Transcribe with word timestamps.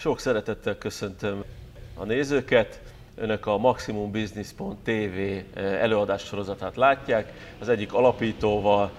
Sok 0.00 0.20
szeretettel 0.20 0.78
köszöntöm 0.78 1.44
a 1.94 2.04
nézőket. 2.04 2.80
Önök 3.14 3.46
a 3.46 3.58
MaximumBusiness.tv 3.58 5.18
előadás 5.56 6.22
sorozatát 6.22 6.76
látják. 6.76 7.32
Az 7.58 7.68
egyik 7.68 7.92
alapítóval, 7.92 8.90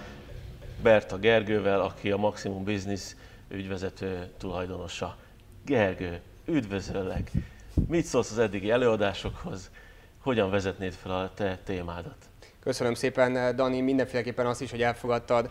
Berta 0.82 1.18
Gergővel, 1.18 1.80
aki 1.80 2.10
a 2.10 2.16
Maximum 2.16 2.64
Business 2.64 3.14
ügyvezető 3.48 4.30
tulajdonosa. 4.38 5.16
Gergő, 5.64 6.20
üdvözöllek! 6.46 7.30
Mit 7.88 8.04
szólsz 8.04 8.30
az 8.30 8.38
eddigi 8.38 8.70
előadásokhoz? 8.70 9.70
Hogyan 10.18 10.50
vezetnéd 10.50 10.92
fel 10.92 11.12
a 11.12 11.30
te 11.34 11.58
témádat? 11.64 12.16
Köszönöm 12.60 12.94
szépen, 12.94 13.56
Dani, 13.56 13.80
mindenféleképpen 13.80 14.46
azt 14.46 14.60
is, 14.60 14.70
hogy 14.70 14.82
elfogadtad 14.82 15.50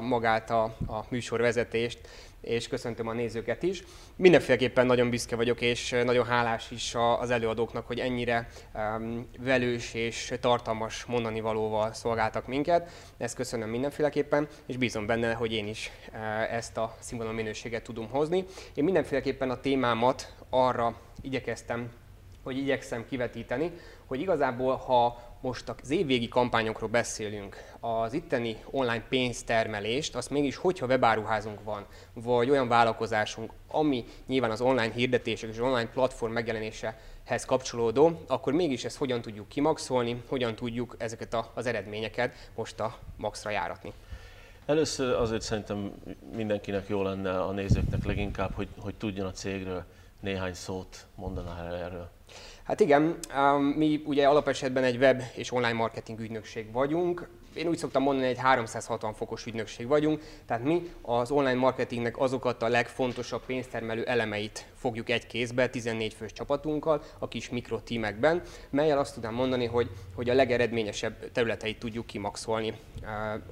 magát 0.00 0.50
a, 0.50 0.62
a 0.86 1.04
műsorvezetést 1.08 1.98
és 2.40 2.68
köszöntöm 2.68 3.08
a 3.08 3.12
nézőket 3.12 3.62
is. 3.62 3.84
Mindenféleképpen 4.16 4.86
nagyon 4.86 5.10
büszke 5.10 5.36
vagyok, 5.36 5.60
és 5.60 5.90
nagyon 6.04 6.26
hálás 6.26 6.70
is 6.70 6.94
az 7.18 7.30
előadóknak, 7.30 7.86
hogy 7.86 7.98
ennyire 7.98 8.48
velős 9.38 9.94
és 9.94 10.34
tartalmas 10.40 11.04
mondani 11.04 11.40
valóval 11.40 11.92
szolgáltak 11.92 12.46
minket. 12.46 12.90
Ezt 13.16 13.34
köszönöm 13.34 13.68
mindenféleképpen, 13.68 14.48
és 14.66 14.76
bízom 14.76 15.06
benne, 15.06 15.32
hogy 15.32 15.52
én 15.52 15.66
is 15.66 15.90
ezt 16.50 16.76
a 16.76 16.96
színvonal 16.98 17.32
minőséget 17.32 17.82
tudom 17.82 18.08
hozni. 18.08 18.44
Én 18.74 18.84
mindenféleképpen 18.84 19.50
a 19.50 19.60
témámat 19.60 20.34
arra 20.50 21.00
igyekeztem, 21.20 21.90
hogy 22.42 22.58
igyekszem 22.58 23.06
kivetíteni, 23.08 23.72
hogy 24.06 24.20
igazából, 24.20 24.76
ha 24.76 25.27
most 25.40 25.68
az 25.82 25.90
évvégi 25.90 26.28
kampányokról 26.28 26.88
beszélünk, 26.88 27.56
az 27.80 28.12
itteni 28.12 28.56
online 28.70 29.02
pénztermelést, 29.08 30.16
azt 30.16 30.30
mégis, 30.30 30.56
hogyha 30.56 30.86
webáruházunk 30.86 31.64
van, 31.64 31.86
vagy 32.12 32.50
olyan 32.50 32.68
vállalkozásunk, 32.68 33.52
ami 33.68 34.04
nyilván 34.26 34.50
az 34.50 34.60
online 34.60 34.92
hirdetések 34.92 35.50
és 35.50 35.60
online 35.60 35.88
platform 35.88 36.32
megjelenésehez 36.32 37.44
kapcsolódó, 37.46 38.22
akkor 38.26 38.52
mégis 38.52 38.84
ezt 38.84 38.96
hogyan 38.96 39.22
tudjuk 39.22 39.48
kimaxolni, 39.48 40.22
hogyan 40.28 40.54
tudjuk 40.54 40.94
ezeket 40.98 41.36
az 41.54 41.66
eredményeket 41.66 42.50
most 42.54 42.80
a 42.80 42.98
maxra 43.16 43.50
járatni. 43.50 43.92
Először 44.66 45.14
azért 45.14 45.42
szerintem 45.42 45.92
mindenkinek 46.34 46.88
jó 46.88 47.02
lenne 47.02 47.42
a 47.42 47.52
nézőknek 47.52 48.04
leginkább, 48.04 48.52
hogy, 48.54 48.68
hogy 48.78 48.94
tudjon 48.94 49.26
a 49.26 49.30
cégről 49.30 49.84
néhány 50.20 50.54
szót 50.54 51.06
mondaná 51.14 51.72
erről. 51.72 52.10
Hát 52.68 52.80
igen, 52.80 53.18
mi 53.76 54.02
ugye 54.04 54.26
alapesetben 54.26 54.84
egy 54.84 54.96
web 54.96 55.22
és 55.34 55.52
online 55.52 55.72
marketing 55.72 56.20
ügynökség 56.20 56.72
vagyunk. 56.72 57.28
Én 57.54 57.68
úgy 57.68 57.76
szoktam 57.76 58.02
mondani, 58.02 58.26
egy 58.26 58.38
360 58.38 59.12
fokos 59.14 59.46
ügynökség 59.46 59.86
vagyunk, 59.86 60.22
tehát 60.46 60.62
mi 60.62 60.90
az 61.02 61.30
online 61.30 61.58
marketingnek 61.58 62.18
azokat 62.18 62.62
a 62.62 62.68
legfontosabb 62.68 63.44
pénztermelő 63.46 64.04
elemeit 64.04 64.66
fogjuk 64.74 65.10
egy 65.10 65.26
kézbe, 65.26 65.68
14 65.68 66.14
fős 66.14 66.32
csapatunkkal, 66.32 67.02
a 67.18 67.28
kis 67.28 67.50
mikrotímekben, 67.50 68.42
melyel 68.70 68.98
azt 68.98 69.14
tudám 69.14 69.34
mondani, 69.34 69.66
hogy, 69.66 69.90
hogy 70.14 70.30
a 70.30 70.34
legeredményesebb 70.34 71.32
területeit 71.32 71.78
tudjuk 71.78 72.06
kimaxolni 72.06 72.74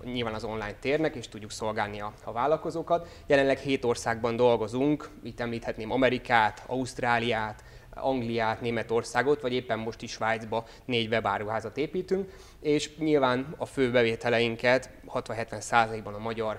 nyilván 0.04 0.34
az 0.34 0.44
online 0.44 0.76
térnek, 0.80 1.14
és 1.14 1.28
tudjuk 1.28 1.50
szolgálni 1.50 2.00
a, 2.00 2.12
a 2.24 2.32
vállalkozókat. 2.32 3.08
Jelenleg 3.26 3.58
7 3.58 3.84
országban 3.84 4.36
dolgozunk, 4.36 5.08
itt 5.22 5.40
említhetném 5.40 5.90
Amerikát, 5.90 6.62
Ausztráliát, 6.66 7.62
Angliát, 7.96 8.60
Németországot, 8.60 9.40
vagy 9.40 9.52
éppen 9.52 9.78
most 9.78 10.02
is 10.02 10.10
Svájcba 10.10 10.66
négy 10.84 11.08
webáruházat 11.08 11.76
építünk, 11.76 12.32
és 12.60 12.96
nyilván 12.96 13.54
a 13.56 13.66
fő 13.66 13.90
bevételeinket 13.90 14.90
60-70 15.14 15.60
százalékban 15.60 16.14
a 16.14 16.18
magyar 16.18 16.58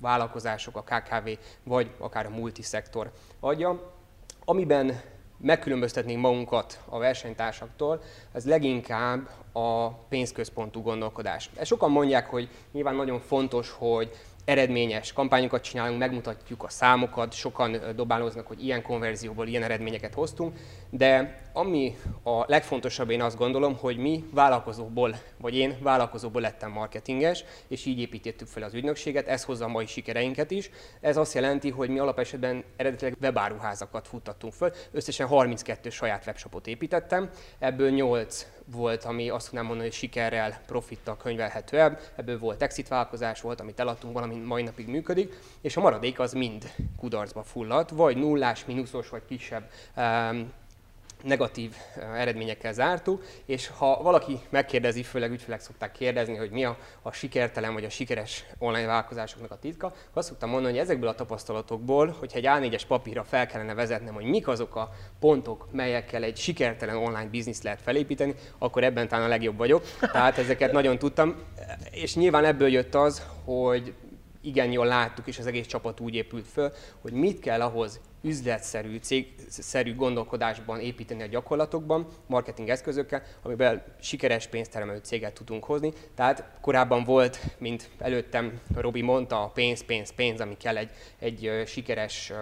vállalkozások, 0.00 0.76
a 0.76 0.82
KKV, 0.82 1.28
vagy 1.62 1.90
akár 1.98 2.26
a 2.26 2.30
multiszektor 2.30 3.12
adja. 3.40 3.92
Amiben 4.44 5.00
megkülönböztetnénk 5.40 6.20
magunkat 6.20 6.80
a 6.88 6.98
versenytársaktól, 6.98 8.02
ez 8.32 8.46
leginkább 8.46 9.28
a 9.52 9.88
pénzközpontú 9.88 10.82
gondolkodás. 10.82 11.50
Sokan 11.62 11.90
mondják, 11.90 12.26
hogy 12.26 12.48
nyilván 12.72 12.94
nagyon 12.94 13.20
fontos, 13.20 13.70
hogy 13.70 14.10
eredményes 14.48 15.12
kampányokat 15.12 15.62
csinálunk, 15.62 15.98
megmutatjuk 15.98 16.62
a 16.62 16.68
számokat, 16.68 17.32
sokan 17.32 17.80
dobálóznak, 17.96 18.46
hogy 18.46 18.64
ilyen 18.64 18.82
konverzióból 18.82 19.46
ilyen 19.46 19.62
eredményeket 19.62 20.14
hoztunk, 20.14 20.56
de 20.90 21.40
ami 21.52 21.96
a 22.22 22.44
legfontosabb, 22.46 23.10
én 23.10 23.22
azt 23.22 23.36
gondolom, 23.36 23.76
hogy 23.76 23.96
mi 23.96 24.24
vállalkozóból, 24.32 25.16
vagy 25.38 25.56
én 25.56 25.76
vállalkozóból 25.82 26.40
lettem 26.40 26.70
marketinges, 26.70 27.44
és 27.68 27.86
így 27.86 27.98
építettük 27.98 28.48
fel 28.48 28.62
az 28.62 28.74
ügynökséget, 28.74 29.28
ez 29.28 29.44
hozza 29.44 29.64
a 29.64 29.68
mai 29.68 29.86
sikereinket 29.86 30.50
is. 30.50 30.70
Ez 31.00 31.16
azt 31.16 31.34
jelenti, 31.34 31.70
hogy 31.70 31.88
mi 31.88 31.98
alapesetben 31.98 32.64
eredetileg 32.76 33.16
webáruházakat 33.20 34.08
futtattunk 34.08 34.52
föl, 34.52 34.72
összesen 34.92 35.26
32 35.26 35.90
saját 35.90 36.26
webshopot 36.26 36.66
építettem, 36.66 37.30
ebből 37.58 37.90
8 37.90 38.46
volt, 38.70 39.04
ami 39.04 39.28
azt 39.28 39.46
tudnám 39.46 39.64
mondani, 39.64 39.88
hogy 39.88 39.96
sikerrel, 39.96 40.60
profittal 40.66 41.16
könyvelhető 41.16 41.78
el, 41.78 41.98
ebből 42.16 42.38
volt 42.38 42.62
exit 42.62 42.88
vállalkozás, 42.88 43.40
volt, 43.40 43.60
amit 43.60 43.80
eladtunk, 43.80 44.14
valami 44.14 44.34
mai 44.34 44.62
napig 44.62 44.88
működik, 44.88 45.38
és 45.60 45.76
a 45.76 45.80
maradék 45.80 46.18
az 46.18 46.32
mind 46.32 46.72
kudarcba 46.96 47.42
fulladt, 47.42 47.90
vagy 47.90 48.16
nullás, 48.16 48.64
mínuszos, 48.64 49.08
vagy 49.08 49.22
kisebb 49.28 49.70
um, 49.96 50.52
negatív 51.22 51.74
eredményekkel 52.14 52.72
zártuk, 52.72 53.24
és 53.44 53.70
ha 53.78 54.02
valaki 54.02 54.38
megkérdezi, 54.50 55.02
főleg 55.02 55.30
ügyfelek 55.30 55.60
szokták 55.60 55.92
kérdezni, 55.92 56.36
hogy 56.36 56.50
mi 56.50 56.64
a, 56.64 56.76
a 57.02 57.12
sikertelen 57.12 57.72
vagy 57.72 57.84
a 57.84 57.90
sikeres 57.90 58.44
online 58.58 58.86
vállalkozásoknak 58.86 59.50
a 59.50 59.58
titka, 59.58 59.92
azt 60.12 60.28
szoktam 60.28 60.50
mondani, 60.50 60.72
hogy 60.72 60.82
ezekből 60.82 61.08
a 61.08 61.14
tapasztalatokból, 61.14 62.16
hogyha 62.18 62.38
egy 62.38 62.46
A4-es 62.48 62.82
papírra 62.88 63.24
fel 63.24 63.46
kellene 63.46 63.74
vezetnem, 63.74 64.14
hogy 64.14 64.24
mik 64.24 64.48
azok 64.48 64.76
a 64.76 64.90
pontok, 65.20 65.68
melyekkel 65.72 66.22
egy 66.22 66.36
sikertelen 66.36 66.96
online 66.96 67.28
bizniszt 67.30 67.62
lehet 67.62 67.80
felépíteni, 67.82 68.34
akkor 68.58 68.84
ebben 68.84 69.08
talán 69.08 69.24
a 69.24 69.28
legjobb 69.28 69.56
vagyok. 69.56 69.84
Tehát 70.00 70.38
ezeket 70.38 70.72
nagyon 70.72 70.98
tudtam, 70.98 71.34
és 71.90 72.14
nyilván 72.14 72.44
ebből 72.44 72.68
jött 72.68 72.94
az, 72.94 73.22
hogy 73.44 73.94
igen 74.40 74.72
jól 74.72 74.86
láttuk, 74.86 75.26
és 75.26 75.38
az 75.38 75.46
egész 75.46 75.66
csapat 75.66 76.00
úgy 76.00 76.14
épült 76.14 76.48
föl, 76.48 76.72
hogy 77.00 77.12
mit 77.12 77.40
kell 77.40 77.60
ahhoz 77.60 78.00
üzletszerű, 78.22 78.98
cégszerű 78.98 79.94
gondolkodásban 79.94 80.80
építeni 80.80 81.22
a 81.22 81.26
gyakorlatokban, 81.26 82.06
marketing 82.26 82.68
eszközökkel, 82.68 83.22
amiben 83.42 83.82
sikeres 84.00 84.46
pénztermelő 84.46 84.98
céget 84.98 85.32
tudunk 85.32 85.64
hozni. 85.64 85.92
Tehát 86.14 86.44
korábban 86.60 87.04
volt, 87.04 87.38
mint 87.58 87.90
előttem 87.98 88.60
Robi 88.74 89.02
mondta, 89.02 89.42
a 89.42 89.48
pénz, 89.48 89.84
pénz, 89.84 90.14
pénz, 90.14 90.40
ami 90.40 90.56
kell 90.56 90.76
egy, 90.76 90.90
egy 91.18 91.62
sikeres 91.66 92.32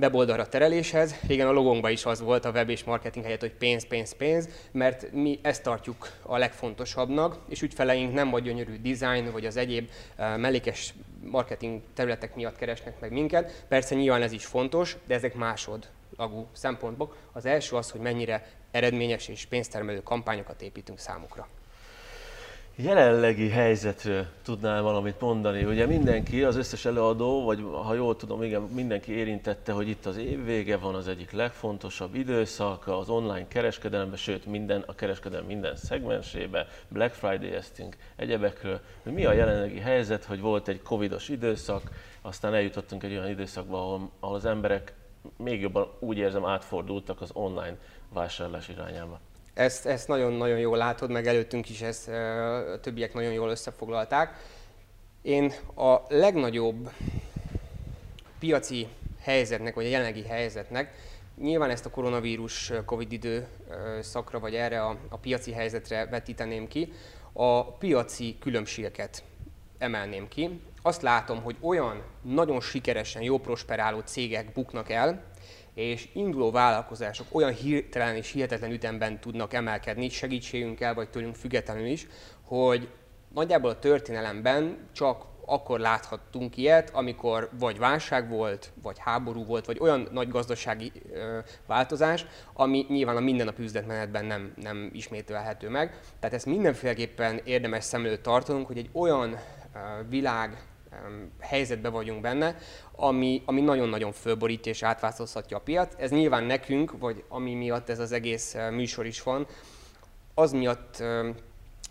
weboldalra 0.00 0.48
tereléshez. 0.48 1.14
Régen 1.26 1.46
a 1.46 1.52
logónkban 1.52 1.90
is 1.90 2.04
az 2.04 2.20
volt 2.20 2.44
a 2.44 2.50
web 2.50 2.68
és 2.68 2.84
marketing 2.84 3.24
helyett, 3.24 3.40
hogy 3.40 3.52
pénz, 3.52 3.86
pénz, 3.86 4.16
pénz, 4.16 4.48
mert 4.72 5.12
mi 5.12 5.38
ezt 5.42 5.62
tartjuk 5.62 6.12
a 6.22 6.36
legfontosabbnak, 6.36 7.38
és 7.48 7.62
ügyfeleink 7.62 8.12
nem 8.12 8.30
vagy 8.30 8.42
gyönyörű 8.42 8.80
design, 8.80 9.32
vagy 9.32 9.46
az 9.46 9.56
egyéb 9.56 9.90
mellékes 10.16 10.94
marketing 11.24 11.80
területek 11.94 12.34
miatt 12.34 12.56
keresnek 12.56 13.00
meg 13.00 13.12
minket. 13.12 13.64
Persze 13.68 13.94
nyilván 13.94 14.22
ez 14.22 14.32
is 14.32 14.44
fontos, 14.44 14.96
de 15.06 15.14
ezek 15.14 15.34
másodlagú 15.34 16.46
szempontból. 16.52 17.14
Az 17.32 17.46
első 17.46 17.76
az, 17.76 17.90
hogy 17.90 18.00
mennyire 18.00 18.46
eredményes 18.70 19.28
és 19.28 19.46
pénztermelő 19.46 20.02
kampányokat 20.02 20.62
építünk 20.62 20.98
számukra 20.98 21.48
jelenlegi 22.82 23.48
helyzetről 23.48 24.26
tudnál 24.42 24.82
valamit 24.82 25.20
mondani? 25.20 25.64
Ugye 25.64 25.86
mindenki, 25.86 26.42
az 26.42 26.56
összes 26.56 26.84
előadó, 26.84 27.44
vagy 27.44 27.64
ha 27.84 27.94
jól 27.94 28.16
tudom, 28.16 28.42
igen, 28.42 28.62
mindenki 28.62 29.12
érintette, 29.12 29.72
hogy 29.72 29.88
itt 29.88 30.06
az 30.06 30.16
év 30.16 30.44
vége 30.44 30.76
van 30.76 30.94
az 30.94 31.08
egyik 31.08 31.30
legfontosabb 31.30 32.14
időszak 32.14 32.86
az 32.88 33.08
online 33.08 33.48
kereskedelemben, 33.48 34.18
sőt 34.18 34.46
minden, 34.46 34.84
a 34.86 34.94
kereskedelem 34.94 35.44
minden 35.46 35.76
szegmensébe, 35.76 36.66
Black 36.88 37.14
Friday 37.14 37.52
eztünk 37.52 37.96
egyebekről. 38.16 38.80
Mi 39.02 39.24
a 39.24 39.32
jelenlegi 39.32 39.78
helyzet, 39.78 40.24
hogy 40.24 40.40
volt 40.40 40.68
egy 40.68 40.82
covidos 40.82 41.28
időszak, 41.28 41.82
aztán 42.22 42.54
eljutottunk 42.54 43.02
egy 43.02 43.12
olyan 43.12 43.28
időszakba, 43.28 43.78
ahol, 43.82 44.10
ahol 44.20 44.36
az 44.36 44.44
emberek 44.44 44.94
még 45.36 45.60
jobban 45.60 45.88
úgy 45.98 46.16
érzem 46.16 46.44
átfordultak 46.44 47.20
az 47.20 47.30
online 47.32 47.76
vásárlás 48.12 48.68
irányába. 48.68 49.20
Ezt, 49.54 49.86
ezt 49.86 50.08
nagyon-nagyon 50.08 50.58
jól 50.58 50.76
látod, 50.76 51.10
meg 51.10 51.26
előttünk 51.26 51.68
is 51.68 51.80
ezt 51.80 52.08
a 52.08 52.78
többiek 52.80 53.14
nagyon 53.14 53.32
jól 53.32 53.50
összefoglalták. 53.50 54.36
Én 55.22 55.52
a 55.74 55.96
legnagyobb 56.08 56.90
piaci 58.38 58.88
helyzetnek, 59.20 59.74
vagy 59.74 59.84
a 59.84 59.88
jelenlegi 59.88 60.22
helyzetnek, 60.22 60.94
nyilván 61.40 61.70
ezt 61.70 61.86
a 61.86 61.90
koronavírus 61.90 62.72
Covid 62.84 63.12
időszakra, 63.12 64.38
vagy 64.40 64.54
erre 64.54 64.82
a, 64.82 64.96
a 65.08 65.16
piaci 65.16 65.52
helyzetre 65.52 66.06
vetíteném 66.06 66.68
ki, 66.68 66.92
a 67.32 67.64
piaci 67.64 68.36
különbségeket 68.40 69.22
emelném 69.78 70.28
ki. 70.28 70.60
Azt 70.82 71.02
látom, 71.02 71.42
hogy 71.42 71.56
olyan 71.60 72.02
nagyon 72.22 72.60
sikeresen, 72.60 73.22
jó 73.22 73.38
prosperáló 73.38 74.00
cégek 74.00 74.52
buknak 74.52 74.90
el, 74.90 75.22
és 75.80 76.08
induló 76.12 76.50
vállalkozások 76.50 77.26
olyan 77.30 77.52
hirtelen 77.52 78.16
és 78.16 78.32
hihetetlen 78.32 78.70
ütemben 78.70 79.20
tudnak 79.20 79.52
emelkedni 79.52 80.08
segítségünkkel, 80.08 80.94
vagy 80.94 81.10
tőlünk 81.10 81.34
függetlenül 81.34 81.86
is, 81.86 82.06
hogy 82.44 82.88
nagyjából 83.34 83.70
a 83.70 83.78
történelemben 83.78 84.88
csak 84.92 85.24
akkor 85.46 85.80
láthattunk 85.80 86.56
ilyet, 86.56 86.90
amikor 86.90 87.48
vagy 87.58 87.78
válság 87.78 88.28
volt, 88.28 88.72
vagy 88.82 88.98
háború 88.98 89.44
volt, 89.44 89.66
vagy 89.66 89.78
olyan 89.80 90.08
nagy 90.12 90.28
gazdasági 90.28 90.92
ö, 91.12 91.38
változás, 91.66 92.26
ami 92.52 92.86
nyilván 92.88 93.16
a 93.16 93.20
mindennapi 93.20 93.62
üzletmenetben 93.62 94.24
nem, 94.24 94.52
nem 94.56 94.90
ismételhető 94.92 95.68
meg. 95.68 96.00
Tehát 96.20 96.36
ezt 96.36 96.46
mindenféleképpen 96.46 97.40
érdemes 97.44 97.84
szem 97.84 98.04
előtt 98.04 98.22
tartanunk, 98.22 98.66
hogy 98.66 98.78
egy 98.78 98.90
olyan 98.92 99.30
ö, 99.30 99.78
világ 100.08 100.62
helyzetben 101.38 101.92
vagyunk 101.92 102.20
benne, 102.20 102.56
ami, 102.92 103.42
ami 103.44 103.60
nagyon-nagyon 103.60 104.12
fölborítja 104.12 104.72
és 104.72 104.82
átváltoztatja 104.82 105.56
a 105.56 105.60
piac. 105.60 105.94
Ez 105.98 106.10
nyilván 106.10 106.44
nekünk, 106.44 106.98
vagy 106.98 107.24
ami 107.28 107.54
miatt 107.54 107.88
ez 107.88 107.98
az 107.98 108.12
egész 108.12 108.56
műsor 108.70 109.06
is 109.06 109.22
van, 109.22 109.46
az 110.34 110.52
miatt 110.52 111.02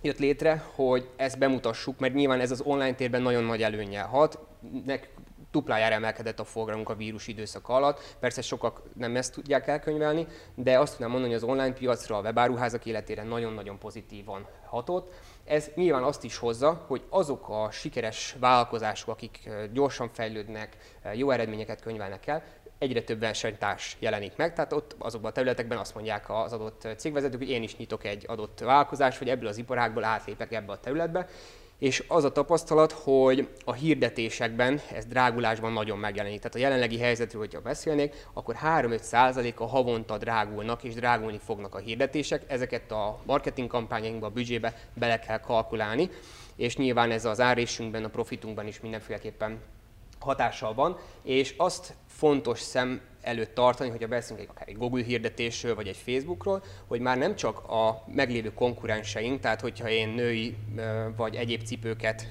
jött 0.02 0.20
létre, 0.20 0.64
hogy 0.76 1.10
ezt 1.16 1.38
bemutassuk, 1.38 2.00
mert 2.00 2.14
nyilván 2.14 2.40
ez 2.40 2.52
az 2.52 2.62
online 2.62 2.96
térben 2.96 3.22
nagyon 3.22 3.44
nagy 3.44 3.62
előnyel 3.62 4.08
hat. 4.08 4.40
Nek, 4.86 5.10
duplájára 5.52 5.96
emelkedett 5.96 6.40
a 6.40 6.44
forgalmunk 6.44 6.90
a 6.90 6.96
vírus 6.96 7.28
időszak 7.28 7.70
alatt. 7.70 8.16
Persze 8.20 8.42
sokak 8.42 8.82
nem 8.94 9.16
ezt 9.16 9.34
tudják 9.34 9.68
elkönyvelni, 9.68 10.28
de 10.56 10.80
azt 10.80 10.92
tudnám 10.92 11.10
mondani, 11.10 11.34
hogy 11.34 11.44
az 11.44 11.50
online 11.50 11.74
piacra, 11.74 12.18
a 12.18 12.22
webáruházak 12.22 12.86
életére 12.86 13.24
nagyon-nagyon 13.24 13.78
pozitívan 13.78 14.46
hatott. 14.66 15.14
Ez 15.50 15.70
nyilván 15.76 16.04
azt 16.04 16.24
is 16.24 16.38
hozza, 16.38 16.86
hogy 16.88 17.04
azok 17.10 17.50
a 17.50 17.72
sikeres 17.72 18.36
vállalkozások, 18.40 19.10
akik 19.10 19.50
gyorsan 19.74 20.10
fejlődnek, 20.10 20.78
jó 21.14 21.32
eredményeket 21.32 21.82
könyvelnek 21.82 22.28
el, 22.28 22.44
egyre 22.78 23.02
több 23.02 23.20
versenytárs 23.20 23.98
jelenik 24.00 24.36
meg, 24.36 24.54
tehát 24.54 24.74
ott 24.74 24.96
azokban 24.98 25.32
a 25.32 25.34
területekben 25.34 25.78
azt 25.78 25.94
mondják 25.94 26.30
az 26.30 26.54
adott 26.54 26.88
cégvezetők, 26.98 27.40
hogy 27.40 27.50
én 27.50 27.64
is 27.64 27.78
nyitok 27.78 28.04
egy 28.04 28.24
adott 28.28 28.60
vállalkozást, 28.60 29.20
vagy 29.20 29.30
ebből 29.30 29.48
az 29.48 29.58
iparágból 29.58 30.04
átlépek 30.04 30.52
ebbe 30.52 30.72
a 30.72 30.80
területbe, 30.80 31.28
és 31.80 32.04
az 32.08 32.24
a 32.24 32.32
tapasztalat, 32.32 32.92
hogy 32.92 33.48
a 33.66 33.74
hirdetésekben 33.74 34.82
ez 34.94 35.06
drágulásban 35.06 35.74
nagyon 35.74 35.98
megjelenik. 35.98 36.38
Tehát 36.38 36.56
a 36.56 36.60
jelenlegi 36.60 37.00
helyzetről, 37.00 37.42
hogyha 37.42 37.62
beszélnék, 37.62 38.28
akkor 38.34 38.56
3-5% 38.64 39.56
a 39.56 39.66
havonta 39.66 40.18
drágulnak 40.18 40.84
és 40.84 40.94
drágulni 40.94 41.40
fognak 41.46 41.76
a 41.76 41.78
hirdetések. 41.78 42.44
Ezeket 42.48 42.92
a 42.92 43.20
marketing 43.26 43.68
kampányainkba, 43.68 44.26
a 44.26 44.30
büdzsébe 44.30 44.74
bele 44.94 45.20
kell 45.20 45.40
kalkulálni, 45.40 46.10
és 46.56 46.78
nyilván 46.78 47.12
ez 47.12 47.26
az 47.26 47.40
árésünkben, 47.40 48.04
a 48.04 48.10
profitunkban 48.10 48.68
is 48.68 48.80
mindenféleképpen 48.80 49.60
hatással 50.20 50.74
van, 50.74 50.98
és 51.24 51.54
azt 51.58 51.94
fontos 52.20 52.60
szem 52.60 53.02
előtt 53.22 53.54
tartani, 53.54 53.90
hogyha 53.90 54.08
beszélünk 54.08 54.42
egy, 54.42 54.56
akár 54.56 54.68
egy 54.70 54.78
Google 54.78 55.04
hirdetésről, 55.04 55.76
vagy 55.76 55.88
egy 55.88 55.98
Facebookról, 55.98 56.64
hogy 56.88 57.00
már 57.00 57.18
nem 57.18 57.36
csak 57.36 57.60
a 57.60 58.04
meglévő 58.16 58.54
konkurenseink, 58.54 59.40
tehát 59.40 59.62
hogyha 59.62 59.90
én 59.90 60.10
női 60.10 60.56
vagy 61.16 61.36
egyéb 61.36 61.64
cipőket 61.64 62.28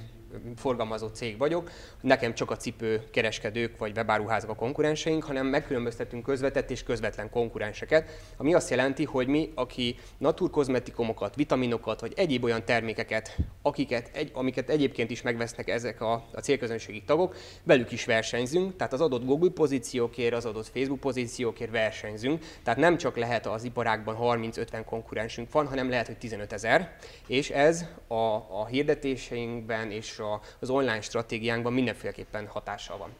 forgalmazó 0.56 1.06
cég 1.06 1.38
vagyok, 1.38 1.70
nekem 2.00 2.34
csak 2.34 2.50
a 2.50 2.56
cipő 2.56 3.02
kereskedők 3.10 3.78
vagy 3.78 3.96
webáruházak 3.96 4.50
a 4.50 4.54
konkurenseink, 4.54 5.24
hanem 5.24 5.46
megkülönböztetünk 5.46 6.24
közvetett 6.24 6.70
és 6.70 6.82
közvetlen 6.82 7.30
konkurenseket, 7.30 8.10
ami 8.36 8.54
azt 8.54 8.70
jelenti, 8.70 9.04
hogy 9.04 9.26
mi, 9.26 9.52
aki 9.54 9.96
naturkozmetikumokat, 10.18 11.34
vitaminokat 11.34 12.00
vagy 12.00 12.12
egyéb 12.16 12.44
olyan 12.44 12.64
termékeket, 12.64 13.36
akiket, 13.62 14.10
egy, 14.12 14.30
amiket 14.34 14.70
egyébként 14.70 15.10
is 15.10 15.22
megvesznek 15.22 15.68
ezek 15.68 16.00
a, 16.00 16.12
a 16.32 16.40
célközönségi 16.40 17.02
tagok, 17.02 17.36
velük 17.62 17.92
is 17.92 18.04
versenyzünk, 18.04 18.76
tehát 18.76 18.92
az 18.92 19.00
adott 19.00 19.24
Google 19.24 19.50
pozíciókért, 19.50 20.34
az 20.34 20.44
adott 20.44 20.68
Facebook 20.68 21.00
pozíciókért 21.00 21.70
versenyzünk, 21.70 22.44
tehát 22.62 22.78
nem 22.78 22.96
csak 22.96 23.16
lehet 23.16 23.46
az 23.46 23.64
iparágban 23.64 24.16
30-50 24.20 24.82
konkurensünk 24.86 25.52
van, 25.52 25.66
hanem 25.66 25.88
lehet, 25.88 26.06
hogy 26.06 26.18
15 26.18 26.52
ezer, 26.52 26.96
és 27.26 27.50
ez 27.50 27.84
a, 28.06 28.14
a 28.34 28.66
hirdetéseinkben 28.66 29.90
és 29.90 30.17
a, 30.18 30.40
az 30.60 30.70
online 30.70 31.00
stratégiánkban 31.00 31.72
mindenféleképpen 31.72 32.46
hatással 32.46 32.98
van. 32.98 33.10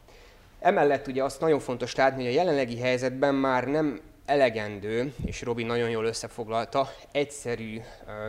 Emellett 0.60 1.06
ugye 1.06 1.24
azt 1.24 1.40
nagyon 1.40 1.58
fontos 1.58 1.94
látni, 1.94 2.22
hogy 2.22 2.32
a 2.32 2.36
jelenlegi 2.36 2.78
helyzetben 2.78 3.34
már 3.34 3.64
nem 3.64 4.00
elegendő, 4.28 5.12
és 5.24 5.42
Robi 5.42 5.62
nagyon 5.62 5.90
jól 5.90 6.04
összefoglalta, 6.04 6.88
egyszerű 7.12 7.80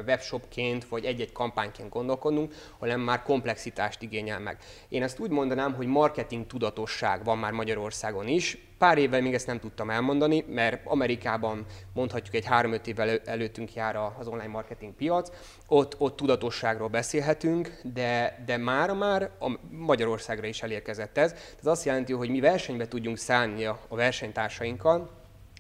webshopként 0.06 0.88
vagy 0.88 1.06
egy-egy 1.06 1.32
kampányként 1.32 1.90
gondolkodnunk, 1.90 2.54
hanem 2.80 3.00
már 3.00 3.24
komplexitást 3.24 4.02
igényel 4.02 4.40
meg. 4.40 4.58
Én 4.90 5.04
ezt 5.04 5.20
úgy 5.20 5.30
mondanám, 5.30 5.74
hogy 5.74 5.88
marketing 5.88 6.48
tudatosság 6.48 7.24
van 7.24 7.38
már 7.38 7.52
Magyarországon 7.52 8.28
is. 8.28 8.58
Pár 8.78 8.98
évvel 8.98 9.22
még 9.22 9.34
ezt 9.34 9.48
nem 9.48 9.60
tudtam 9.60 9.90
elmondani, 9.90 10.46
mert 10.48 10.82
Amerikában 10.86 11.66
mondhatjuk 11.94 12.36
egy 12.36 12.46
3-5 12.50 12.86
évvel 12.86 13.20
előttünk 13.26 13.74
jár 13.74 13.96
az 13.96 14.28
online 14.28 14.48
marketing 14.48 14.94
piac, 14.94 15.30
ott, 15.68 15.96
ott 15.98 16.16
tudatosságról 16.16 16.88
beszélhetünk, 16.88 17.82
de, 17.94 18.44
de 18.46 18.58
már 18.58 18.94
már 18.94 19.30
a 19.40 19.60
Magyarországra 19.70 20.48
is 20.48 20.62
elérkezett 20.62 21.18
ez. 21.18 21.36
Ez 21.60 21.66
azt 21.66 21.86
jelenti, 21.86 22.14
hogy 22.14 22.30
mi 22.30 22.40
versenybe 22.40 22.88
tudjunk 22.88 23.18
szállni 23.18 23.66
a 23.66 23.80
versenytársainkkal, 23.90 25.19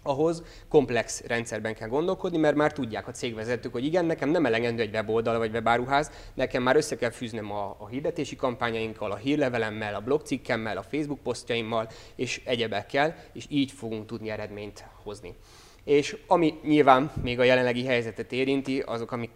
ahhoz 0.09 0.43
komplex 0.69 1.21
rendszerben 1.27 1.75
kell 1.75 1.87
gondolkodni, 1.87 2.37
mert 2.37 2.55
már 2.55 2.73
tudják 2.73 3.07
a 3.07 3.11
cégvezetők, 3.11 3.71
hogy 3.71 3.85
igen, 3.85 4.05
nekem 4.05 4.29
nem 4.29 4.45
elegendő 4.45 4.81
egy 4.81 4.93
weboldal 4.93 5.37
vagy 5.37 5.51
webáruház, 5.51 6.11
nekem 6.33 6.63
már 6.63 6.75
össze 6.75 6.95
kell 6.95 7.09
fűznöm 7.09 7.51
a, 7.51 7.75
a 7.79 7.87
hirdetési 7.87 8.35
kampányainkkal, 8.35 9.11
a 9.11 9.15
hírlevelemmel, 9.15 9.95
a 9.95 9.99
blogcikkemmel, 9.99 10.77
a 10.77 10.83
Facebook 10.83 11.19
posztjaimmal 11.19 11.89
és 12.15 12.41
egyebekkel, 12.45 13.15
és 13.33 13.45
így 13.49 13.71
fogunk 13.71 14.05
tudni 14.05 14.29
eredményt 14.29 14.85
hozni. 15.03 15.35
És 15.83 16.17
ami 16.27 16.53
nyilván 16.63 17.11
még 17.21 17.39
a 17.39 17.43
jelenlegi 17.43 17.85
helyzetet 17.85 18.31
érinti, 18.31 18.79
azok, 18.79 19.11
amik 19.11 19.29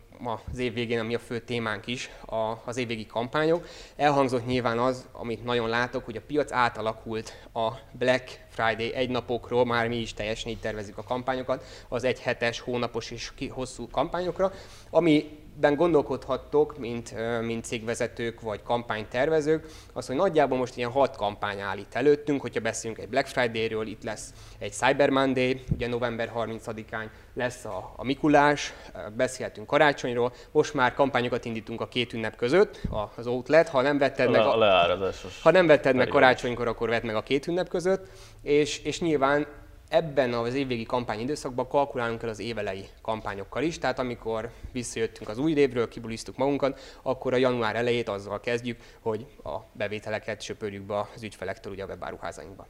az 0.51 0.57
év 0.57 0.73
végén, 0.73 0.99
ami 0.99 1.15
a 1.15 1.19
fő 1.19 1.39
témánk 1.39 1.87
is, 1.87 2.09
a, 2.25 2.61
az 2.65 2.77
évvégi 2.77 3.05
kampányok. 3.05 3.67
Elhangzott 3.95 4.45
nyilván 4.45 4.79
az, 4.79 5.07
amit 5.11 5.43
nagyon 5.43 5.69
látok, 5.69 6.05
hogy 6.05 6.15
a 6.17 6.21
piac 6.27 6.51
átalakult 6.51 7.47
a 7.53 7.71
Black 7.91 8.39
Friday 8.49 8.93
egynapokról, 8.93 9.65
már 9.65 9.87
mi 9.87 9.97
is 9.97 10.13
teljesen 10.13 10.51
így 10.51 10.59
tervezzük 10.59 10.97
a 10.97 11.03
kampányokat, 11.03 11.65
az 11.87 12.03
egy 12.03 12.19
hetes, 12.19 12.59
hónapos 12.59 13.11
és 13.11 13.31
hosszú 13.49 13.89
kampányokra, 13.89 14.51
ami 14.89 15.42
ben 15.55 15.75
gondolkodhattok, 15.75 16.77
mint, 16.77 17.13
mint 17.41 17.65
cégvezetők 17.65 18.41
vagy 18.41 18.63
kampánytervezők, 18.63 19.65
az, 19.93 20.07
hogy 20.07 20.15
nagyjából 20.15 20.57
most 20.57 20.77
ilyen 20.77 20.91
hat 20.91 21.15
kampány 21.15 21.59
áll 21.59 21.77
itt 21.77 21.93
előttünk, 21.93 22.41
hogyha 22.41 22.61
beszélünk 22.61 22.99
egy 22.99 23.09
Black 23.09 23.27
Friday-ről, 23.27 23.87
itt 23.87 24.03
lesz 24.03 24.33
egy 24.59 24.71
Cyber 24.71 25.09
Monday, 25.09 25.63
ugye 25.73 25.87
november 25.87 26.31
30-án 26.35 27.05
lesz 27.33 27.65
a, 27.65 27.93
a 27.95 28.03
Mikulás, 28.03 28.73
beszéltünk 29.15 29.67
karácsonyról, 29.67 30.33
most 30.51 30.73
már 30.73 30.93
kampányokat 30.93 31.45
indítunk 31.45 31.81
a 31.81 31.87
két 31.87 32.13
ünnep 32.13 32.35
között, 32.35 32.81
az 33.15 33.27
outlet, 33.27 33.69
ha 33.69 33.81
nem 33.81 33.97
vetted 33.97 34.27
a 34.27 34.31
meg, 34.31 34.41
a, 34.41 35.11
ha 35.41 35.51
nem 35.51 35.67
vetted 35.67 35.95
meg 35.95 36.07
karácsonykor, 36.07 36.67
akkor 36.67 36.89
vedd 36.89 37.05
meg 37.05 37.15
a 37.15 37.23
két 37.23 37.47
ünnep 37.47 37.67
között, 37.67 38.07
és, 38.41 38.79
és 38.79 38.99
nyilván 38.99 39.47
ebben 39.93 40.33
az 40.33 40.53
évvégi 40.53 40.83
kampányidőszakban 40.83 41.67
kalkulálunk 41.67 42.23
el 42.23 42.29
az 42.29 42.39
évelei 42.39 42.87
kampányokkal 43.01 43.63
is, 43.63 43.77
tehát 43.77 43.99
amikor 43.99 44.51
visszajöttünk 44.71 45.29
az 45.29 45.37
új 45.37 45.51
évről, 45.51 45.87
kibulisztuk 45.87 46.37
magunkat, 46.37 46.79
akkor 47.01 47.33
a 47.33 47.37
január 47.37 47.75
elejét 47.75 48.09
azzal 48.09 48.39
kezdjük, 48.39 48.79
hogy 48.99 49.25
a 49.43 49.57
bevételeket 49.71 50.41
söpörjük 50.41 50.83
be 50.83 51.07
az 51.15 51.23
ügyfelektől 51.23 51.73
ugye 51.73 51.83
a 51.83 51.87
webáruházainkba. 51.87 52.67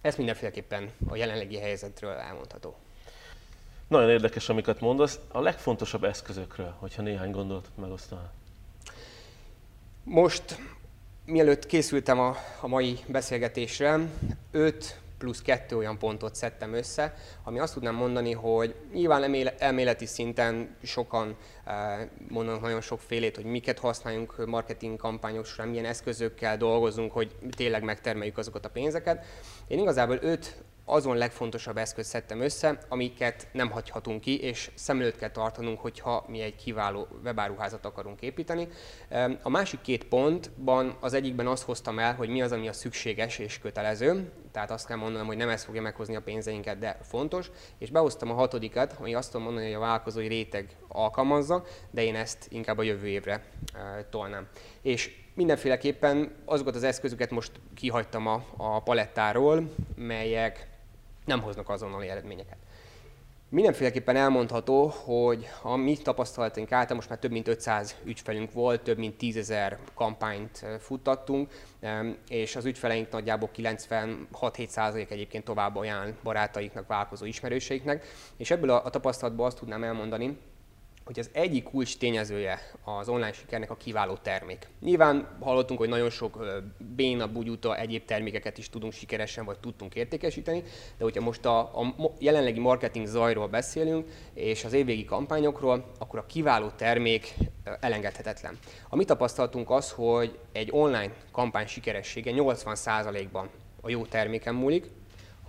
Ez 0.00 0.16
mindenféleképpen 0.16 0.90
a 1.08 1.16
jelenlegi 1.16 1.58
helyzetről 1.58 2.12
elmondható. 2.12 2.76
Nagyon 3.88 4.10
érdekes, 4.10 4.48
amiket 4.48 4.80
mondasz. 4.80 5.18
A 5.32 5.40
legfontosabb 5.40 6.04
eszközökről, 6.04 6.74
hogyha 6.78 7.02
néhány 7.02 7.30
gondolatot 7.30 7.76
megosztanál. 7.76 8.32
Most, 10.04 10.58
mielőtt 11.24 11.66
készültem 11.66 12.18
a, 12.18 12.36
a 12.60 12.66
mai 12.66 12.98
beszélgetésre, 13.06 13.98
öt 14.50 15.00
plusz 15.20 15.42
kettő 15.42 15.76
olyan 15.76 15.98
pontot 15.98 16.34
szedtem 16.34 16.72
össze, 16.72 17.14
ami 17.44 17.58
azt 17.58 17.74
tudnám 17.74 17.94
mondani, 17.94 18.32
hogy 18.32 18.74
nyilván 18.92 19.36
elméleti 19.58 20.06
szinten 20.06 20.76
sokan 20.82 21.36
eh, 21.64 22.08
mondanak 22.28 22.60
nagyon 22.60 22.80
sok 22.80 23.00
félét, 23.00 23.36
hogy 23.36 23.44
miket 23.44 23.78
használjunk 23.78 24.46
marketing 24.46 24.96
kampányok 24.96 25.46
során, 25.46 25.68
milyen 25.68 25.84
eszközökkel 25.84 26.56
dolgozunk, 26.56 27.12
hogy 27.12 27.36
tényleg 27.56 27.82
megtermeljük 27.82 28.38
azokat 28.38 28.64
a 28.64 28.70
pénzeket. 28.70 29.24
Én 29.68 29.78
igazából 29.78 30.18
öt 30.20 30.62
azon 30.92 31.16
legfontosabb 31.16 31.76
eszköz 31.76 32.06
szedtem 32.06 32.40
össze, 32.40 32.78
amiket 32.88 33.48
nem 33.52 33.70
hagyhatunk 33.70 34.20
ki, 34.20 34.40
és 34.40 34.70
szem 34.74 35.00
előtt 35.00 35.16
kell 35.16 35.30
tartanunk, 35.30 35.80
hogyha 35.80 36.24
mi 36.28 36.40
egy 36.40 36.56
kiváló 36.56 37.06
webáruházat 37.24 37.84
akarunk 37.84 38.20
építeni. 38.20 38.68
A 39.42 39.48
másik 39.48 39.80
két 39.80 40.04
pontban 40.04 40.96
az 41.00 41.12
egyikben 41.12 41.46
azt 41.46 41.62
hoztam 41.62 41.98
el, 41.98 42.14
hogy 42.14 42.28
mi 42.28 42.42
az, 42.42 42.52
ami 42.52 42.68
a 42.68 42.72
szükséges 42.72 43.38
és 43.38 43.58
kötelező, 43.58 44.32
tehát 44.52 44.70
azt 44.70 44.86
kell 44.86 44.96
mondanom, 44.96 45.26
hogy 45.26 45.36
nem 45.36 45.48
ez 45.48 45.64
fogja 45.64 45.82
meghozni 45.82 46.16
a 46.16 46.22
pénzeinket, 46.22 46.78
de 46.78 46.98
fontos, 47.02 47.50
és 47.78 47.90
behoztam 47.90 48.30
a 48.30 48.34
hatodikat, 48.34 48.96
ami 48.98 49.14
azt 49.14 49.30
tudom 49.30 49.46
mondani, 49.46 49.66
hogy 49.66 49.74
a 49.74 49.78
vállalkozói 49.78 50.26
réteg 50.26 50.76
alkalmazza, 50.88 51.64
de 51.90 52.02
én 52.02 52.14
ezt 52.14 52.46
inkább 52.48 52.78
a 52.78 52.82
jövő 52.82 53.06
évre 53.06 53.44
tolnám. 54.10 54.48
És 54.82 55.18
mindenféleképpen 55.34 56.32
azokat 56.44 56.74
az 56.74 56.82
eszközöket 56.82 57.30
most 57.30 57.52
kihagytam 57.74 58.26
a, 58.26 58.44
a 58.56 58.82
palettáról, 58.82 59.70
melyek 59.96 60.68
nem 61.24 61.40
hoznak 61.40 61.68
azonnali 61.68 62.08
eredményeket. 62.08 62.58
Mindenféleképpen 63.48 64.16
elmondható, 64.16 64.86
hogy 64.86 65.48
a 65.62 65.76
mi 65.76 65.96
tapasztalataink 65.96 66.72
által 66.72 66.96
most 66.96 67.08
már 67.08 67.18
több 67.18 67.30
mint 67.30 67.48
500 67.48 67.96
ügyfelünk 68.04 68.52
volt, 68.52 68.80
több 68.82 68.98
mint 68.98 69.18
10 69.18 69.36
ezer 69.36 69.78
kampányt 69.94 70.66
futtattunk, 70.78 71.50
és 72.28 72.56
az 72.56 72.64
ügyfeleink 72.64 73.10
nagyjából 73.10 73.50
96-7% 73.56 75.10
egyébként 75.10 75.44
tovább 75.44 75.76
ajánl 75.76 76.14
barátaiknak, 76.22 76.86
vállalkozó 76.86 77.24
ismerőseiknek, 77.24 78.06
és 78.36 78.50
ebből 78.50 78.70
a 78.70 78.90
tapasztalatból 78.90 79.46
azt 79.46 79.58
tudnám 79.58 79.84
elmondani, 79.84 80.38
hogy 81.10 81.18
az 81.18 81.30
egyik 81.32 81.62
kulcs 81.62 81.96
tényezője 81.96 82.58
az 82.84 83.08
online 83.08 83.32
sikernek 83.32 83.70
a 83.70 83.76
kiváló 83.76 84.14
termék. 84.22 84.68
Nyilván 84.80 85.36
hallottunk, 85.40 85.78
hogy 85.78 85.88
nagyon 85.88 86.10
sok 86.10 86.44
béna, 86.96 87.26
bugyuta, 87.26 87.76
egyéb 87.76 88.04
termékeket 88.04 88.58
is 88.58 88.68
tudunk 88.68 88.92
sikeresen, 88.92 89.44
vagy 89.44 89.58
tudtunk 89.58 89.94
értékesíteni, 89.94 90.62
de 90.96 91.04
hogyha 91.04 91.20
most 91.20 91.44
a, 91.44 91.58
a 91.58 91.94
jelenlegi 92.18 92.60
marketing 92.60 93.06
zajról 93.06 93.48
beszélünk, 93.48 94.08
és 94.34 94.64
az 94.64 94.72
évvégi 94.72 95.04
kampányokról, 95.04 95.90
akkor 95.98 96.18
a 96.18 96.26
kiváló 96.26 96.68
termék 96.68 97.34
elengedhetetlen. 97.80 98.58
A 98.88 98.96
mi 98.96 99.04
tapasztalatunk 99.04 99.70
az, 99.70 99.90
hogy 99.90 100.38
egy 100.52 100.68
online 100.72 101.12
kampány 101.32 101.66
sikeressége 101.66 102.32
80%-ban 102.34 103.48
a 103.80 103.90
jó 103.90 104.06
terméken 104.06 104.54
múlik, 104.54 104.90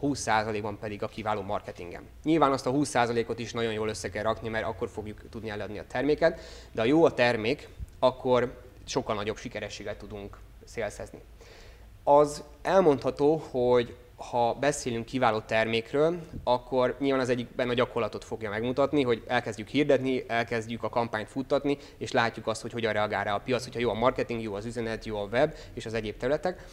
20%-ban 0.01 0.77
pedig 0.79 1.03
a 1.03 1.07
kiváló 1.07 1.41
marketingem. 1.41 2.03
Nyilván 2.23 2.51
azt 2.51 2.65
a 2.65 2.71
20%-ot 2.71 3.39
is 3.39 3.53
nagyon 3.53 3.73
jól 3.73 3.89
össze 3.89 4.09
kell 4.09 4.23
rakni, 4.23 4.49
mert 4.49 4.65
akkor 4.65 4.89
fogjuk 4.89 5.29
tudni 5.29 5.49
eladni 5.49 5.79
a 5.79 5.87
terméket, 5.87 6.39
de 6.71 6.81
ha 6.81 6.87
jó 6.87 7.05
a 7.05 7.13
termék, 7.13 7.67
akkor 7.99 8.61
sokkal 8.85 9.15
nagyobb 9.15 9.37
sikerességet 9.37 9.97
tudunk 9.97 10.37
szélszezni. 10.65 11.19
Az 12.03 12.43
elmondható, 12.61 13.43
hogy 13.51 13.95
ha 14.29 14.53
beszélünk 14.53 15.05
kiváló 15.05 15.39
termékről, 15.39 16.19
akkor 16.43 16.95
nyilván 16.99 17.21
az 17.21 17.29
egyikben 17.29 17.69
a 17.69 17.73
gyakorlatot 17.73 18.23
fogja 18.23 18.49
megmutatni, 18.49 19.03
hogy 19.03 19.23
elkezdjük 19.27 19.67
hirdetni, 19.67 20.23
elkezdjük 20.27 20.83
a 20.83 20.89
kampányt 20.89 21.29
futtatni, 21.29 21.77
és 21.97 22.11
látjuk 22.11 22.47
azt, 22.47 22.61
hogy 22.61 22.71
hogyan 22.71 22.93
reagál 22.93 23.23
rá 23.23 23.35
a 23.35 23.39
piac, 23.39 23.63
hogyha 23.63 23.79
jó 23.79 23.89
a 23.89 23.93
marketing, 23.93 24.41
jó 24.41 24.53
az 24.53 24.65
üzenet, 24.65 25.05
jó 25.05 25.17
a 25.17 25.27
web 25.31 25.53
és 25.73 25.85
az 25.85 25.93
egyéb 25.93 26.17
területek. 26.17 26.67